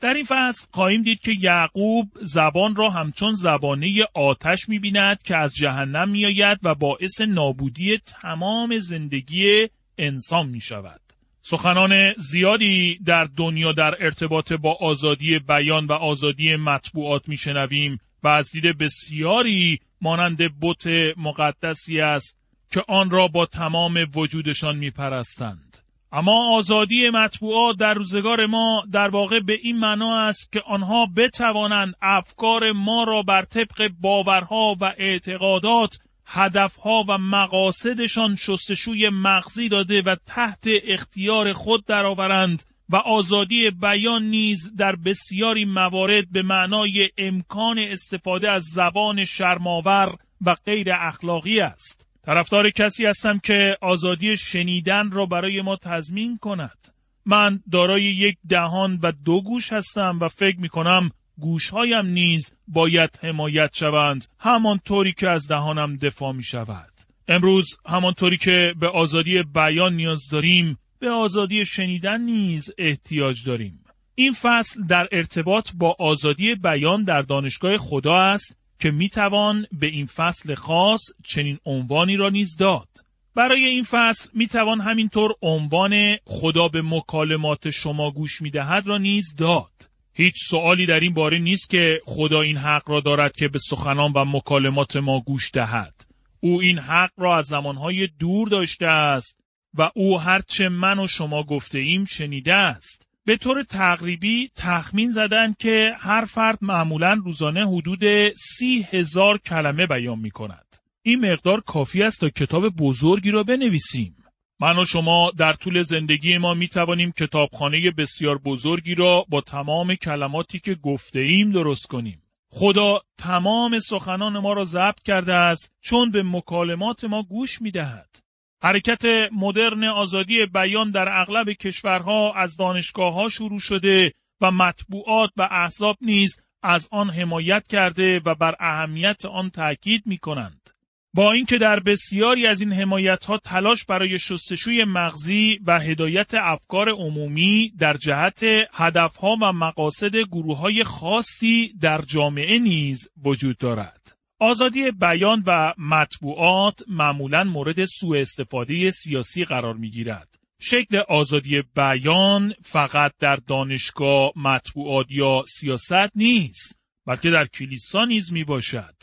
در 0.00 0.14
این 0.14 0.24
فصل 0.28 0.66
خواهیم 0.70 1.02
دید 1.02 1.20
که 1.20 1.32
یعقوب 1.40 2.08
زبان 2.22 2.76
را 2.76 2.90
همچون 2.90 3.34
زبانه 3.34 4.06
آتش 4.14 4.68
می 4.68 4.78
بیند 4.78 5.22
که 5.22 5.36
از 5.36 5.54
جهنم 5.54 6.10
می 6.10 6.26
آید 6.26 6.58
و 6.62 6.74
باعث 6.74 7.20
نابودی 7.20 7.98
تمام 7.98 8.78
زندگی 8.78 9.68
انسان 9.98 10.48
می 10.48 10.60
شود. 10.60 11.00
سخنان 11.42 12.12
زیادی 12.16 12.98
در 13.04 13.24
دنیا 13.24 13.72
در 13.72 14.04
ارتباط 14.04 14.52
با 14.52 14.76
آزادی 14.80 15.38
بیان 15.38 15.86
و 15.86 15.92
آزادی 15.92 16.56
مطبوعات 16.56 17.28
میشنویم 17.28 18.00
و 18.22 18.28
از 18.28 18.50
دید 18.50 18.78
بسیاری 18.78 19.80
مانند 20.00 20.38
بت 20.60 20.86
مقدسی 21.16 22.00
است 22.00 22.38
که 22.70 22.84
آن 22.88 23.10
را 23.10 23.28
با 23.28 23.46
تمام 23.46 24.06
وجودشان 24.14 24.76
میپرستند 24.76 25.67
اما 26.12 26.56
آزادی 26.56 27.10
مطبوعات 27.10 27.76
در 27.76 27.94
روزگار 27.94 28.46
ما 28.46 28.84
در 28.92 29.08
واقع 29.08 29.40
به 29.40 29.58
این 29.62 29.78
معنا 29.78 30.18
است 30.18 30.52
که 30.52 30.62
آنها 30.66 31.06
بتوانند 31.16 31.94
افکار 32.02 32.72
ما 32.72 33.04
را 33.04 33.22
بر 33.22 33.42
طبق 33.42 33.90
باورها 34.00 34.76
و 34.80 34.94
اعتقادات 34.98 35.98
هدفها 36.26 37.04
و 37.08 37.18
مقاصدشان 37.18 38.36
شستشوی 38.36 39.08
مغزی 39.08 39.68
داده 39.68 40.02
و 40.02 40.16
تحت 40.26 40.66
اختیار 40.84 41.52
خود 41.52 41.84
درآورند 41.86 42.62
و 42.88 42.96
آزادی 42.96 43.70
بیان 43.70 44.22
نیز 44.22 44.76
در 44.76 44.96
بسیاری 44.96 45.64
موارد 45.64 46.32
به 46.32 46.42
معنای 46.42 47.10
امکان 47.18 47.78
استفاده 47.78 48.50
از 48.50 48.64
زبان 48.64 49.24
شرماور 49.24 50.14
و 50.40 50.56
غیر 50.66 50.88
اخلاقی 50.92 51.60
است. 51.60 52.07
طرفدار 52.28 52.70
کسی 52.70 53.06
هستم 53.06 53.38
که 53.38 53.76
آزادی 53.80 54.36
شنیدن 54.36 55.10
را 55.10 55.26
برای 55.26 55.62
ما 55.62 55.76
تضمین 55.76 56.38
کند. 56.38 56.88
من 57.26 57.60
دارای 57.72 58.02
یک 58.02 58.36
دهان 58.48 58.98
و 59.02 59.12
دو 59.24 59.42
گوش 59.42 59.72
هستم 59.72 60.18
و 60.20 60.28
فکر 60.28 60.60
می 60.60 60.68
کنم 60.68 61.10
گوشهایم 61.38 62.06
نیز 62.06 62.54
باید 62.66 63.18
حمایت 63.22 63.70
شوند 63.74 64.26
همانطوری 64.38 65.12
که 65.12 65.30
از 65.30 65.48
دهانم 65.48 65.96
دفاع 65.96 66.32
می 66.32 66.42
شود. 66.42 66.92
امروز 67.28 67.66
همانطوری 67.86 68.36
که 68.36 68.74
به 68.80 68.88
آزادی 68.88 69.42
بیان 69.42 69.94
نیاز 69.94 70.28
داریم 70.32 70.78
به 70.98 71.10
آزادی 71.10 71.64
شنیدن 71.64 72.20
نیز 72.20 72.70
احتیاج 72.78 73.44
داریم. 73.46 73.84
این 74.14 74.32
فصل 74.32 74.86
در 74.86 75.08
ارتباط 75.12 75.70
با 75.74 75.96
آزادی 75.98 76.54
بیان 76.54 77.04
در 77.04 77.22
دانشگاه 77.22 77.76
خدا 77.76 78.16
است 78.16 78.56
که 78.78 78.90
می 78.90 79.08
توان 79.08 79.66
به 79.72 79.86
این 79.86 80.06
فصل 80.06 80.54
خاص 80.54 81.00
چنین 81.24 81.58
عنوانی 81.64 82.16
را 82.16 82.28
نیز 82.28 82.56
داد. 82.56 82.88
برای 83.34 83.64
این 83.64 83.84
فصل 83.84 84.28
می 84.34 84.46
توان 84.46 84.80
همینطور 84.80 85.34
عنوان 85.42 86.16
خدا 86.24 86.68
به 86.68 86.82
مکالمات 86.82 87.70
شما 87.70 88.10
گوش 88.10 88.42
می 88.42 88.50
دهد 88.50 88.86
را 88.86 88.98
نیز 88.98 89.34
داد. 89.36 89.88
هیچ 90.12 90.34
سوالی 90.44 90.86
در 90.86 91.00
این 91.00 91.14
باره 91.14 91.38
نیست 91.38 91.70
که 91.70 92.00
خدا 92.06 92.40
این 92.40 92.56
حق 92.56 92.90
را 92.90 93.00
دارد 93.00 93.36
که 93.36 93.48
به 93.48 93.58
سخنان 93.58 94.12
و 94.12 94.24
مکالمات 94.24 94.96
ما 94.96 95.20
گوش 95.20 95.50
دهد. 95.52 96.06
او 96.40 96.60
این 96.60 96.78
حق 96.78 97.10
را 97.16 97.36
از 97.36 97.46
زمانهای 97.46 98.08
دور 98.18 98.48
داشته 98.48 98.86
است 98.86 99.40
و 99.74 99.90
او 99.94 100.20
هرچه 100.20 100.68
من 100.68 100.98
و 100.98 101.06
شما 101.06 101.42
گفته 101.42 101.78
ایم 101.78 102.04
شنیده 102.04 102.54
است. 102.54 103.07
به 103.28 103.36
طور 103.36 103.62
تقریبی 103.62 104.50
تخمین 104.54 105.10
زدن 105.10 105.54
که 105.58 105.96
هر 105.98 106.24
فرد 106.24 106.58
معمولا 106.62 107.20
روزانه 107.24 107.68
حدود 107.68 108.32
سی 108.36 108.86
هزار 108.90 109.38
کلمه 109.38 109.86
بیان 109.86 110.18
می 110.18 110.30
کند. 110.30 110.76
این 111.02 111.32
مقدار 111.32 111.60
کافی 111.60 112.02
است 112.02 112.20
تا 112.20 112.28
کتاب 112.28 112.68
بزرگی 112.68 113.30
را 113.30 113.42
بنویسیم. 113.42 114.16
من 114.60 114.78
و 114.78 114.84
شما 114.84 115.32
در 115.38 115.52
طول 115.52 115.82
زندگی 115.82 116.38
ما 116.38 116.54
می 116.54 116.68
توانیم 116.68 117.12
کتابخانه 117.12 117.90
بسیار 117.90 118.38
بزرگی 118.38 118.94
را 118.94 119.24
با 119.28 119.40
تمام 119.40 119.94
کلماتی 119.94 120.58
که 120.58 120.74
گفته 120.74 121.20
ایم 121.20 121.52
درست 121.52 121.86
کنیم. 121.86 122.22
خدا 122.50 123.00
تمام 123.18 123.78
سخنان 123.78 124.38
ما 124.38 124.52
را 124.52 124.64
ضبط 124.64 125.02
کرده 125.02 125.34
است 125.34 125.72
چون 125.80 126.10
به 126.10 126.22
مکالمات 126.22 127.04
ما 127.04 127.22
گوش 127.22 127.62
می 127.62 127.70
دهد. 127.70 128.27
حرکت 128.62 129.02
مدرن 129.32 129.84
آزادی 129.84 130.46
بیان 130.46 130.90
در 130.90 131.20
اغلب 131.20 131.52
کشورها 131.52 132.32
از 132.34 132.56
دانشگاه 132.56 133.14
ها 133.14 133.28
شروع 133.28 133.58
شده 133.58 134.12
و 134.40 134.50
مطبوعات 134.50 135.30
و 135.36 135.48
احزاب 135.50 135.96
نیز 136.00 136.40
از 136.62 136.88
آن 136.92 137.10
حمایت 137.10 137.68
کرده 137.68 138.20
و 138.24 138.34
بر 138.34 138.54
اهمیت 138.60 139.24
آن 139.24 139.50
تاکید 139.50 140.02
می 140.06 140.18
کنند. 140.18 140.70
با 141.14 141.32
اینکه 141.32 141.58
در 141.58 141.80
بسیاری 141.80 142.46
از 142.46 142.60
این 142.60 142.72
حمایت 142.72 143.24
ها 143.24 143.38
تلاش 143.38 143.84
برای 143.84 144.18
شستشوی 144.18 144.84
مغزی 144.84 145.60
و 145.66 145.80
هدایت 145.80 146.34
افکار 146.34 146.88
عمومی 146.88 147.72
در 147.78 147.96
جهت 147.96 148.40
هدفها 148.72 149.36
و 149.42 149.52
مقاصد 149.52 150.16
گروه 150.16 150.58
های 150.58 150.84
خاصی 150.84 151.72
در 151.80 152.00
جامعه 152.00 152.58
نیز 152.58 153.08
وجود 153.24 153.58
دارد. 153.58 154.17
آزادی 154.40 154.90
بیان 154.90 155.42
و 155.46 155.74
مطبوعات 155.78 156.82
معمولا 156.88 157.44
مورد 157.44 157.84
سوء 157.84 158.20
استفاده 158.20 158.90
سیاسی 158.90 159.44
قرار 159.44 159.74
می 159.74 159.90
گیرد. 159.90 160.38
شکل 160.60 160.96
آزادی 161.08 161.62
بیان 161.76 162.54
فقط 162.62 163.12
در 163.18 163.36
دانشگاه، 163.36 164.32
مطبوعات 164.36 165.06
یا 165.10 165.42
سیاست 165.46 166.16
نیست، 166.16 166.80
بلکه 167.06 167.30
در 167.30 167.46
کلیسا 167.46 168.04
نیز 168.04 168.32
می 168.32 168.44
باشد. 168.44 168.94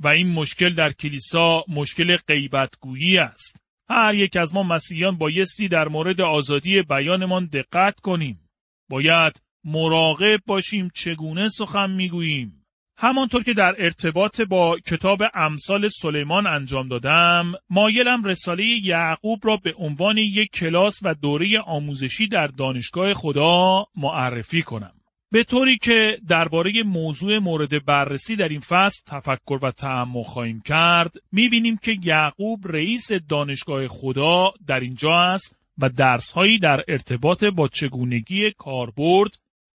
و 0.00 0.08
این 0.08 0.32
مشکل 0.32 0.74
در 0.74 0.92
کلیسا 0.92 1.64
مشکل 1.68 2.16
غیبتگویی 2.16 3.18
است. 3.18 3.60
هر 3.88 4.14
یک 4.14 4.36
از 4.36 4.54
ما 4.54 4.62
مسیحیان 4.62 5.18
بایستی 5.18 5.68
در 5.68 5.88
مورد 5.88 6.20
آزادی 6.20 6.82
بیانمان 6.82 7.46
دقت 7.46 8.00
کنیم. 8.00 8.48
باید 8.90 9.42
مراقب 9.64 10.40
باشیم 10.46 10.90
چگونه 10.94 11.48
سخن 11.48 11.90
می‌گوییم. 11.90 12.65
همانطور 12.98 13.42
که 13.42 13.52
در 13.52 13.74
ارتباط 13.78 14.40
با 14.40 14.78
کتاب 14.86 15.22
امثال 15.34 15.88
سلیمان 15.88 16.46
انجام 16.46 16.88
دادم، 16.88 17.52
مایلم 17.70 18.24
رساله 18.24 18.64
یعقوب 18.64 19.40
را 19.42 19.56
به 19.56 19.74
عنوان 19.78 20.18
یک 20.18 20.50
کلاس 20.50 21.00
و 21.02 21.14
دوره 21.14 21.60
آموزشی 21.60 22.28
در 22.28 22.46
دانشگاه 22.46 23.14
خدا 23.14 23.84
معرفی 23.96 24.62
کنم. 24.62 24.92
به 25.32 25.44
طوری 25.44 25.78
که 25.78 26.18
درباره 26.28 26.82
موضوع 26.82 27.38
مورد 27.38 27.84
بررسی 27.84 28.36
در 28.36 28.48
این 28.48 28.60
فصل 28.60 29.02
تفکر 29.06 29.58
و 29.62 29.70
تعمق 29.70 30.26
خواهیم 30.26 30.60
کرد 30.60 31.14
می‌بینیم 31.32 31.76
که 31.76 31.96
یعقوب 32.02 32.60
رئیس 32.68 33.12
دانشگاه 33.12 33.88
خدا 33.88 34.52
در 34.66 34.80
اینجا 34.80 35.18
است 35.20 35.56
و 35.78 35.88
درسهایی 35.88 36.58
در 36.58 36.84
ارتباط 36.88 37.44
با 37.44 37.68
چگونگی 37.68 38.50
کاربرد 38.50 39.30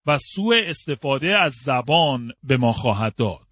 و 0.06 0.18
سوء 0.18 0.62
استفاده 0.66 1.38
از 1.38 1.52
زبان 1.52 2.32
به 2.42 2.56
ما 2.56 2.72
خواهد 2.72 3.14
داد. 3.14 3.46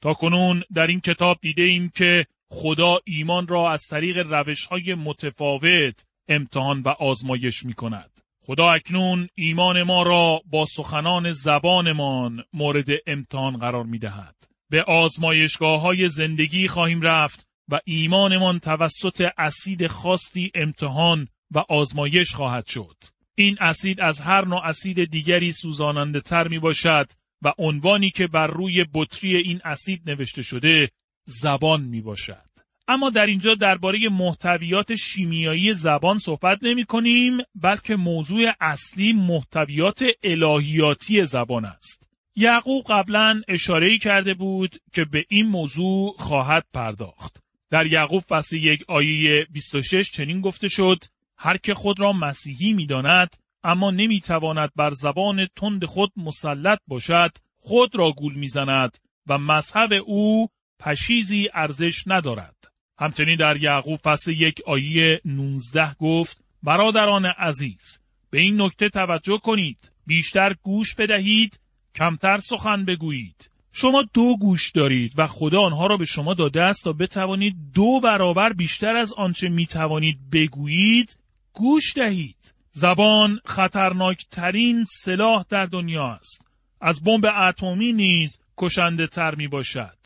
تا 0.00 0.14
کنون 0.14 0.62
در 0.74 0.86
این 0.86 1.00
کتاب 1.00 1.38
دیده 1.40 1.62
ایم 1.62 1.88
که 1.94 2.26
خدا 2.50 2.98
ایمان 3.04 3.48
را 3.48 3.72
از 3.72 3.82
طریق 3.90 4.18
روش 4.18 4.66
های 4.66 4.94
متفاوت 4.94 6.04
امتحان 6.28 6.82
و 6.82 6.88
آزمایش 6.88 7.62
می 7.64 7.74
کند. 7.74 8.20
خدا 8.42 8.70
اکنون 8.70 9.28
ایمان 9.34 9.82
ما 9.82 10.02
را 10.02 10.42
با 10.46 10.64
سخنان 10.64 11.32
زبانمان 11.32 12.44
مورد 12.52 12.88
امتحان 13.06 13.56
قرار 13.56 13.84
می 13.84 13.98
دهد. 13.98 14.36
به 14.70 14.82
آزمایشگاه 14.82 15.80
های 15.80 16.08
زندگی 16.08 16.68
خواهیم 16.68 17.02
رفت 17.02 17.48
و 17.68 17.80
ایمانمان 17.84 18.58
توسط 18.58 19.28
اسید 19.38 19.86
خاصی 19.86 20.50
امتحان 20.54 21.28
و 21.50 21.64
آزمایش 21.68 22.34
خواهد 22.34 22.66
شد. 22.66 22.96
این 23.42 23.56
اسید 23.60 24.00
از 24.00 24.20
هر 24.20 24.44
نوع 24.44 24.66
اسید 24.66 25.04
دیگری 25.04 25.52
سوزاننده 25.52 26.20
تر 26.20 26.48
می 26.48 26.58
باشد 26.58 27.06
و 27.42 27.52
عنوانی 27.58 28.10
که 28.10 28.26
بر 28.26 28.46
روی 28.46 28.86
بطری 28.94 29.36
این 29.36 29.60
اسید 29.64 30.10
نوشته 30.10 30.42
شده 30.42 30.90
زبان 31.24 31.82
می 31.82 32.00
باشد. 32.00 32.50
اما 32.88 33.10
در 33.10 33.26
اینجا 33.26 33.54
درباره 33.54 33.98
محتویات 34.08 34.94
شیمیایی 34.94 35.74
زبان 35.74 36.18
صحبت 36.18 36.58
نمی 36.62 36.84
کنیم 36.84 37.38
بلکه 37.54 37.96
موضوع 37.96 38.52
اصلی 38.60 39.12
محتویات 39.12 40.04
الهیاتی 40.22 41.24
زبان 41.24 41.64
است. 41.64 42.08
یعقوب 42.36 42.84
قبلا 42.88 43.42
اشاره 43.48 43.98
کرده 43.98 44.34
بود 44.34 44.76
که 44.92 45.04
به 45.04 45.24
این 45.28 45.46
موضوع 45.46 46.14
خواهد 46.18 46.66
پرداخت. 46.74 47.42
در 47.70 47.86
یعقوب 47.86 48.22
فصل 48.28 48.56
یک 48.56 48.84
آیه 48.88 49.46
26 49.50 50.10
چنین 50.10 50.40
گفته 50.40 50.68
شد 50.68 51.04
هر 51.42 51.56
که 51.56 51.74
خود 51.74 52.00
را 52.00 52.12
مسیحی 52.12 52.72
می 52.72 52.86
داند 52.86 53.36
اما 53.64 53.90
نمی 53.90 54.20
تواند 54.20 54.70
بر 54.76 54.90
زبان 54.90 55.46
تند 55.56 55.84
خود 55.84 56.12
مسلط 56.16 56.78
باشد 56.86 57.30
خود 57.58 57.96
را 57.96 58.12
گول 58.12 58.34
می‌زند 58.34 58.98
و 59.26 59.38
مذهب 59.38 59.92
او 60.06 60.48
پشیزی 60.78 61.48
ارزش 61.54 62.02
ندارد. 62.06 62.56
همچنین 62.98 63.36
در 63.36 63.56
یعقوب 63.56 64.00
فصل 64.00 64.32
یک 64.32 64.60
آیه 64.66 65.20
19 65.24 65.94
گفت 65.94 66.44
برادران 66.62 67.26
عزیز 67.26 68.00
به 68.30 68.40
این 68.40 68.62
نکته 68.62 68.88
توجه 68.88 69.38
کنید 69.38 69.92
بیشتر 70.06 70.54
گوش 70.62 70.94
بدهید 70.94 71.60
کمتر 71.94 72.36
سخن 72.36 72.84
بگویید 72.84 73.50
شما 73.72 74.04
دو 74.14 74.36
گوش 74.36 74.70
دارید 74.70 75.12
و 75.16 75.26
خدا 75.26 75.60
آنها 75.60 75.86
را 75.86 75.96
به 75.96 76.04
شما 76.04 76.34
داده 76.34 76.62
است 76.62 76.84
تا 76.84 76.92
بتوانید 76.92 77.56
دو 77.74 78.00
برابر 78.00 78.52
بیشتر 78.52 78.96
از 78.96 79.12
آنچه 79.12 79.48
می 79.48 79.66
توانید 79.66 80.30
بگویید 80.32 81.19
گوش 81.52 81.94
دهید 81.96 82.54
زبان 82.72 83.40
خطرناکترین 83.44 84.84
سلاح 84.84 85.44
در 85.48 85.66
دنیا 85.66 86.06
است 86.06 86.46
از 86.80 87.02
بمب 87.04 87.26
اتمی 87.26 87.92
نیز 87.92 88.38
کشنده 88.58 89.06
تر 89.06 89.34
می 89.34 89.48
باشد 89.48 90.00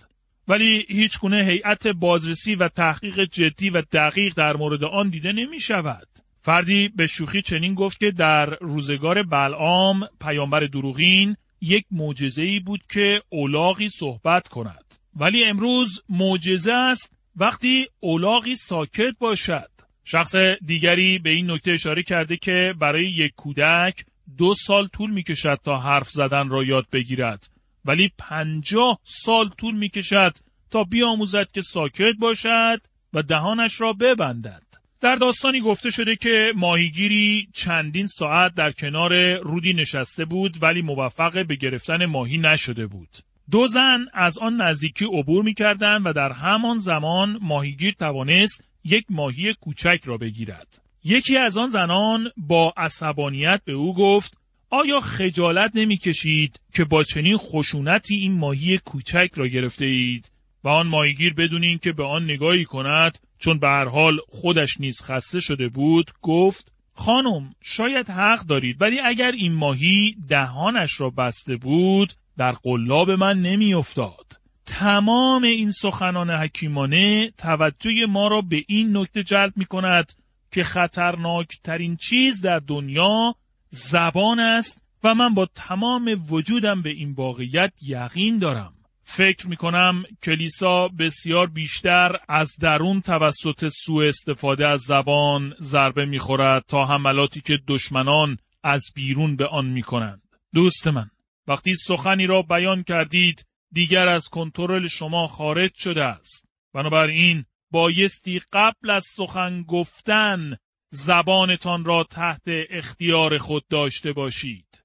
ولی 0.49 0.87
هیچ 0.89 1.19
گونه 1.19 1.45
هیئت 1.45 1.87
بازرسی 1.87 2.55
و 2.55 2.69
تحقیق 2.69 3.25
جدی 3.25 3.71
و 3.71 3.83
دقیق 3.93 4.35
در 4.35 4.57
مورد 4.57 4.85
آن 4.85 5.11
دیده 5.11 5.33
نمی 5.33 5.61
شود. 5.61 6.09
فردی 6.41 6.89
به 6.89 7.07
شوخی 7.07 7.43
چنین 7.43 7.75
گفت 7.75 8.01
که 8.01 8.11
در 8.11 8.47
روزگار 8.47 9.23
بلعام 9.23 10.09
پیامبر 10.21 10.61
دروغین 10.61 11.37
یک 11.61 11.85
معجزه 11.91 12.61
بود 12.67 12.81
که 12.93 13.23
اولاغی 13.29 13.89
صحبت 13.89 14.49
کند. 14.49 14.95
ولی 15.17 15.45
امروز 15.45 16.03
معجزه 16.09 16.73
است 16.73 17.13
وقتی 17.37 17.87
اولاغی 18.01 18.57
ساکت 18.57 19.15
باشد. 19.19 19.74
شخص 20.05 20.35
دیگری 20.67 21.19
به 21.19 21.31
این 21.31 21.51
نکته 21.51 21.71
اشاره 21.71 22.03
کرده 22.03 22.37
که 22.37 22.75
برای 22.79 23.11
یک 23.11 23.33
کودک 23.37 24.05
دو 24.39 24.55
سال 24.55 24.87
طول 24.87 25.11
می 25.11 25.23
کشد 25.23 25.61
تا 25.65 25.79
حرف 25.79 26.11
زدن 26.11 26.49
را 26.49 26.65
یاد 26.65 26.87
بگیرد 26.93 27.51
ولی 27.85 28.11
پنجاه 28.19 29.01
سال 29.05 29.49
طول 29.49 29.75
می 29.75 29.89
کشد 29.89 30.37
تا 30.71 30.85
بیاموزد 30.85 31.53
که 31.53 31.63
ساکت 31.63 32.15
باشد 32.19 32.81
و 33.13 33.23
دهانش 33.23 33.81
را 33.81 33.93
ببندد. 33.93 34.63
در 35.01 35.17
داستانی 35.17 35.61
گفته 35.61 35.91
شده 35.91 36.17
که 36.17 36.53
ماهیگیری 36.57 37.49
چندین 37.55 38.07
ساعت 38.07 38.55
در 38.55 38.73
کنار 38.73 39.37
رودی 39.39 39.75
نشسته 39.75 40.25
بود 40.25 40.63
ولی 40.63 40.83
موفق 40.83 41.47
به 41.47 41.55
گرفتن 41.55 42.07
ماهی 42.07 42.39
نشده 42.39 42.87
بود. 42.87 43.09
دو 43.51 43.67
زن 43.67 44.07
از 44.13 44.39
آن 44.39 44.61
نزدیکی 44.61 45.05
عبور 45.05 45.45
می 45.45 45.55
کردن 45.55 46.03
و 46.03 46.13
در 46.13 46.33
همان 46.33 46.79
زمان 46.79 47.39
ماهیگیر 47.43 47.95
توانست 47.95 48.65
یک 48.85 49.05
ماهی 49.11 49.55
کوچک 49.55 50.01
را 50.05 50.17
بگیرد. 50.17 50.83
یکی 51.05 51.37
از 51.37 51.59
آن 51.59 51.69
زنان 51.69 52.31
با 52.37 52.75
عصبانیت 52.77 53.61
به 53.65 53.73
او 53.73 53.95
گفت 53.95 54.39
آیا 54.71 55.01
خجالت 55.01 55.71
نمی 55.75 55.97
کشید 55.97 56.61
که 56.75 56.85
با 56.85 57.05
چنین 57.05 57.37
خشونتی 57.37 58.15
این 58.15 58.33
ماهی 58.33 58.79
کوچک 58.79 59.31
را 59.37 59.49
گرفته 59.49 59.85
اید 59.87 60.31
و 60.65 60.69
آن 60.69 60.87
ماهیگیر 60.87 61.35
بدون 61.35 61.79
که 61.79 61.93
به 61.93 62.05
آن 62.05 62.25
نگاهی 62.25 62.65
کند 62.65 63.19
چون 63.39 63.59
به 63.59 63.67
هر 63.67 63.89
حال 63.89 64.19
خودش 64.29 64.81
نیز 64.81 65.03
خسته 65.03 65.41
شده 65.41 65.69
بود 65.69 66.11
گفت 66.23 66.73
خانم 66.93 67.55
شاید 67.63 68.11
حق 68.11 68.41
دارید 68.41 68.83
ولی 68.83 69.01
اگر 69.01 69.33
این 69.33 69.53
ماهی 69.53 70.17
دهانش 70.29 71.01
را 71.01 71.11
بسته 71.11 71.57
بود 71.57 72.13
در 72.39 72.53
قلاب 72.53 73.11
من 73.11 73.39
نمیافتاد 73.39 74.44
تمام 74.67 75.43
این 75.43 75.71
سخنان 75.71 76.31
حکیمانه 76.31 77.31
توجه 77.39 78.07
ما 78.09 78.29
را 78.29 78.41
به 78.41 78.65
این 78.69 78.97
نکته 78.97 79.23
جلب 79.23 79.53
می 79.57 79.65
کند 79.65 80.13
که 80.51 80.65
خطرناکترین 80.65 81.97
چیز 81.97 82.41
در 82.41 82.59
دنیا 82.59 83.35
زبان 83.71 84.41
است 84.41 84.83
و 85.05 85.15
من 85.15 85.35
با 85.35 85.49
تمام 85.55 86.25
وجودم 86.31 86.83
به 86.83 86.91
این 86.91 87.13
واقعیت 87.13 87.73
یقین 87.83 88.39
دارم. 88.39 88.73
فکر 89.05 89.47
می 89.49 89.57
کنم 89.57 90.05
کلیسا 90.23 90.89
بسیار 90.89 91.47
بیشتر 91.47 92.17
از 92.29 92.57
درون 92.61 93.01
توسط 93.01 93.69
سوء 93.69 94.09
استفاده 94.09 94.67
از 94.69 94.81
زبان 94.81 95.55
ضربه 95.61 96.05
می 96.05 96.19
خورد 96.19 96.65
تا 96.69 96.85
حملاتی 96.85 97.41
که 97.41 97.59
دشمنان 97.69 98.39
از 98.63 98.85
بیرون 98.95 99.37
به 99.37 99.47
آن 99.47 99.67
می 99.67 99.83
کنند. 99.83 100.23
دوست 100.55 100.87
من 100.87 101.11
وقتی 101.49 101.75
سخنی 101.75 102.27
را 102.27 102.43
بیان 102.43 102.83
کردید 102.83 103.47
دیگر 103.75 104.09
از 104.09 104.29
کنترل 104.29 104.89
شما 104.89 105.27
خارج 105.27 105.75
شده 105.75 106.05
است. 106.05 106.49
بنابراین 106.75 107.45
بایستی 107.71 108.43
قبل 108.53 108.91
از 108.91 109.05
سخن 109.17 109.63
گفتن 109.63 110.57
زبانتان 110.91 111.85
را 111.85 112.05
تحت 112.05 112.43
اختیار 112.47 113.39
خود 113.39 113.65
داشته 113.71 114.13
باشید. 114.13 114.84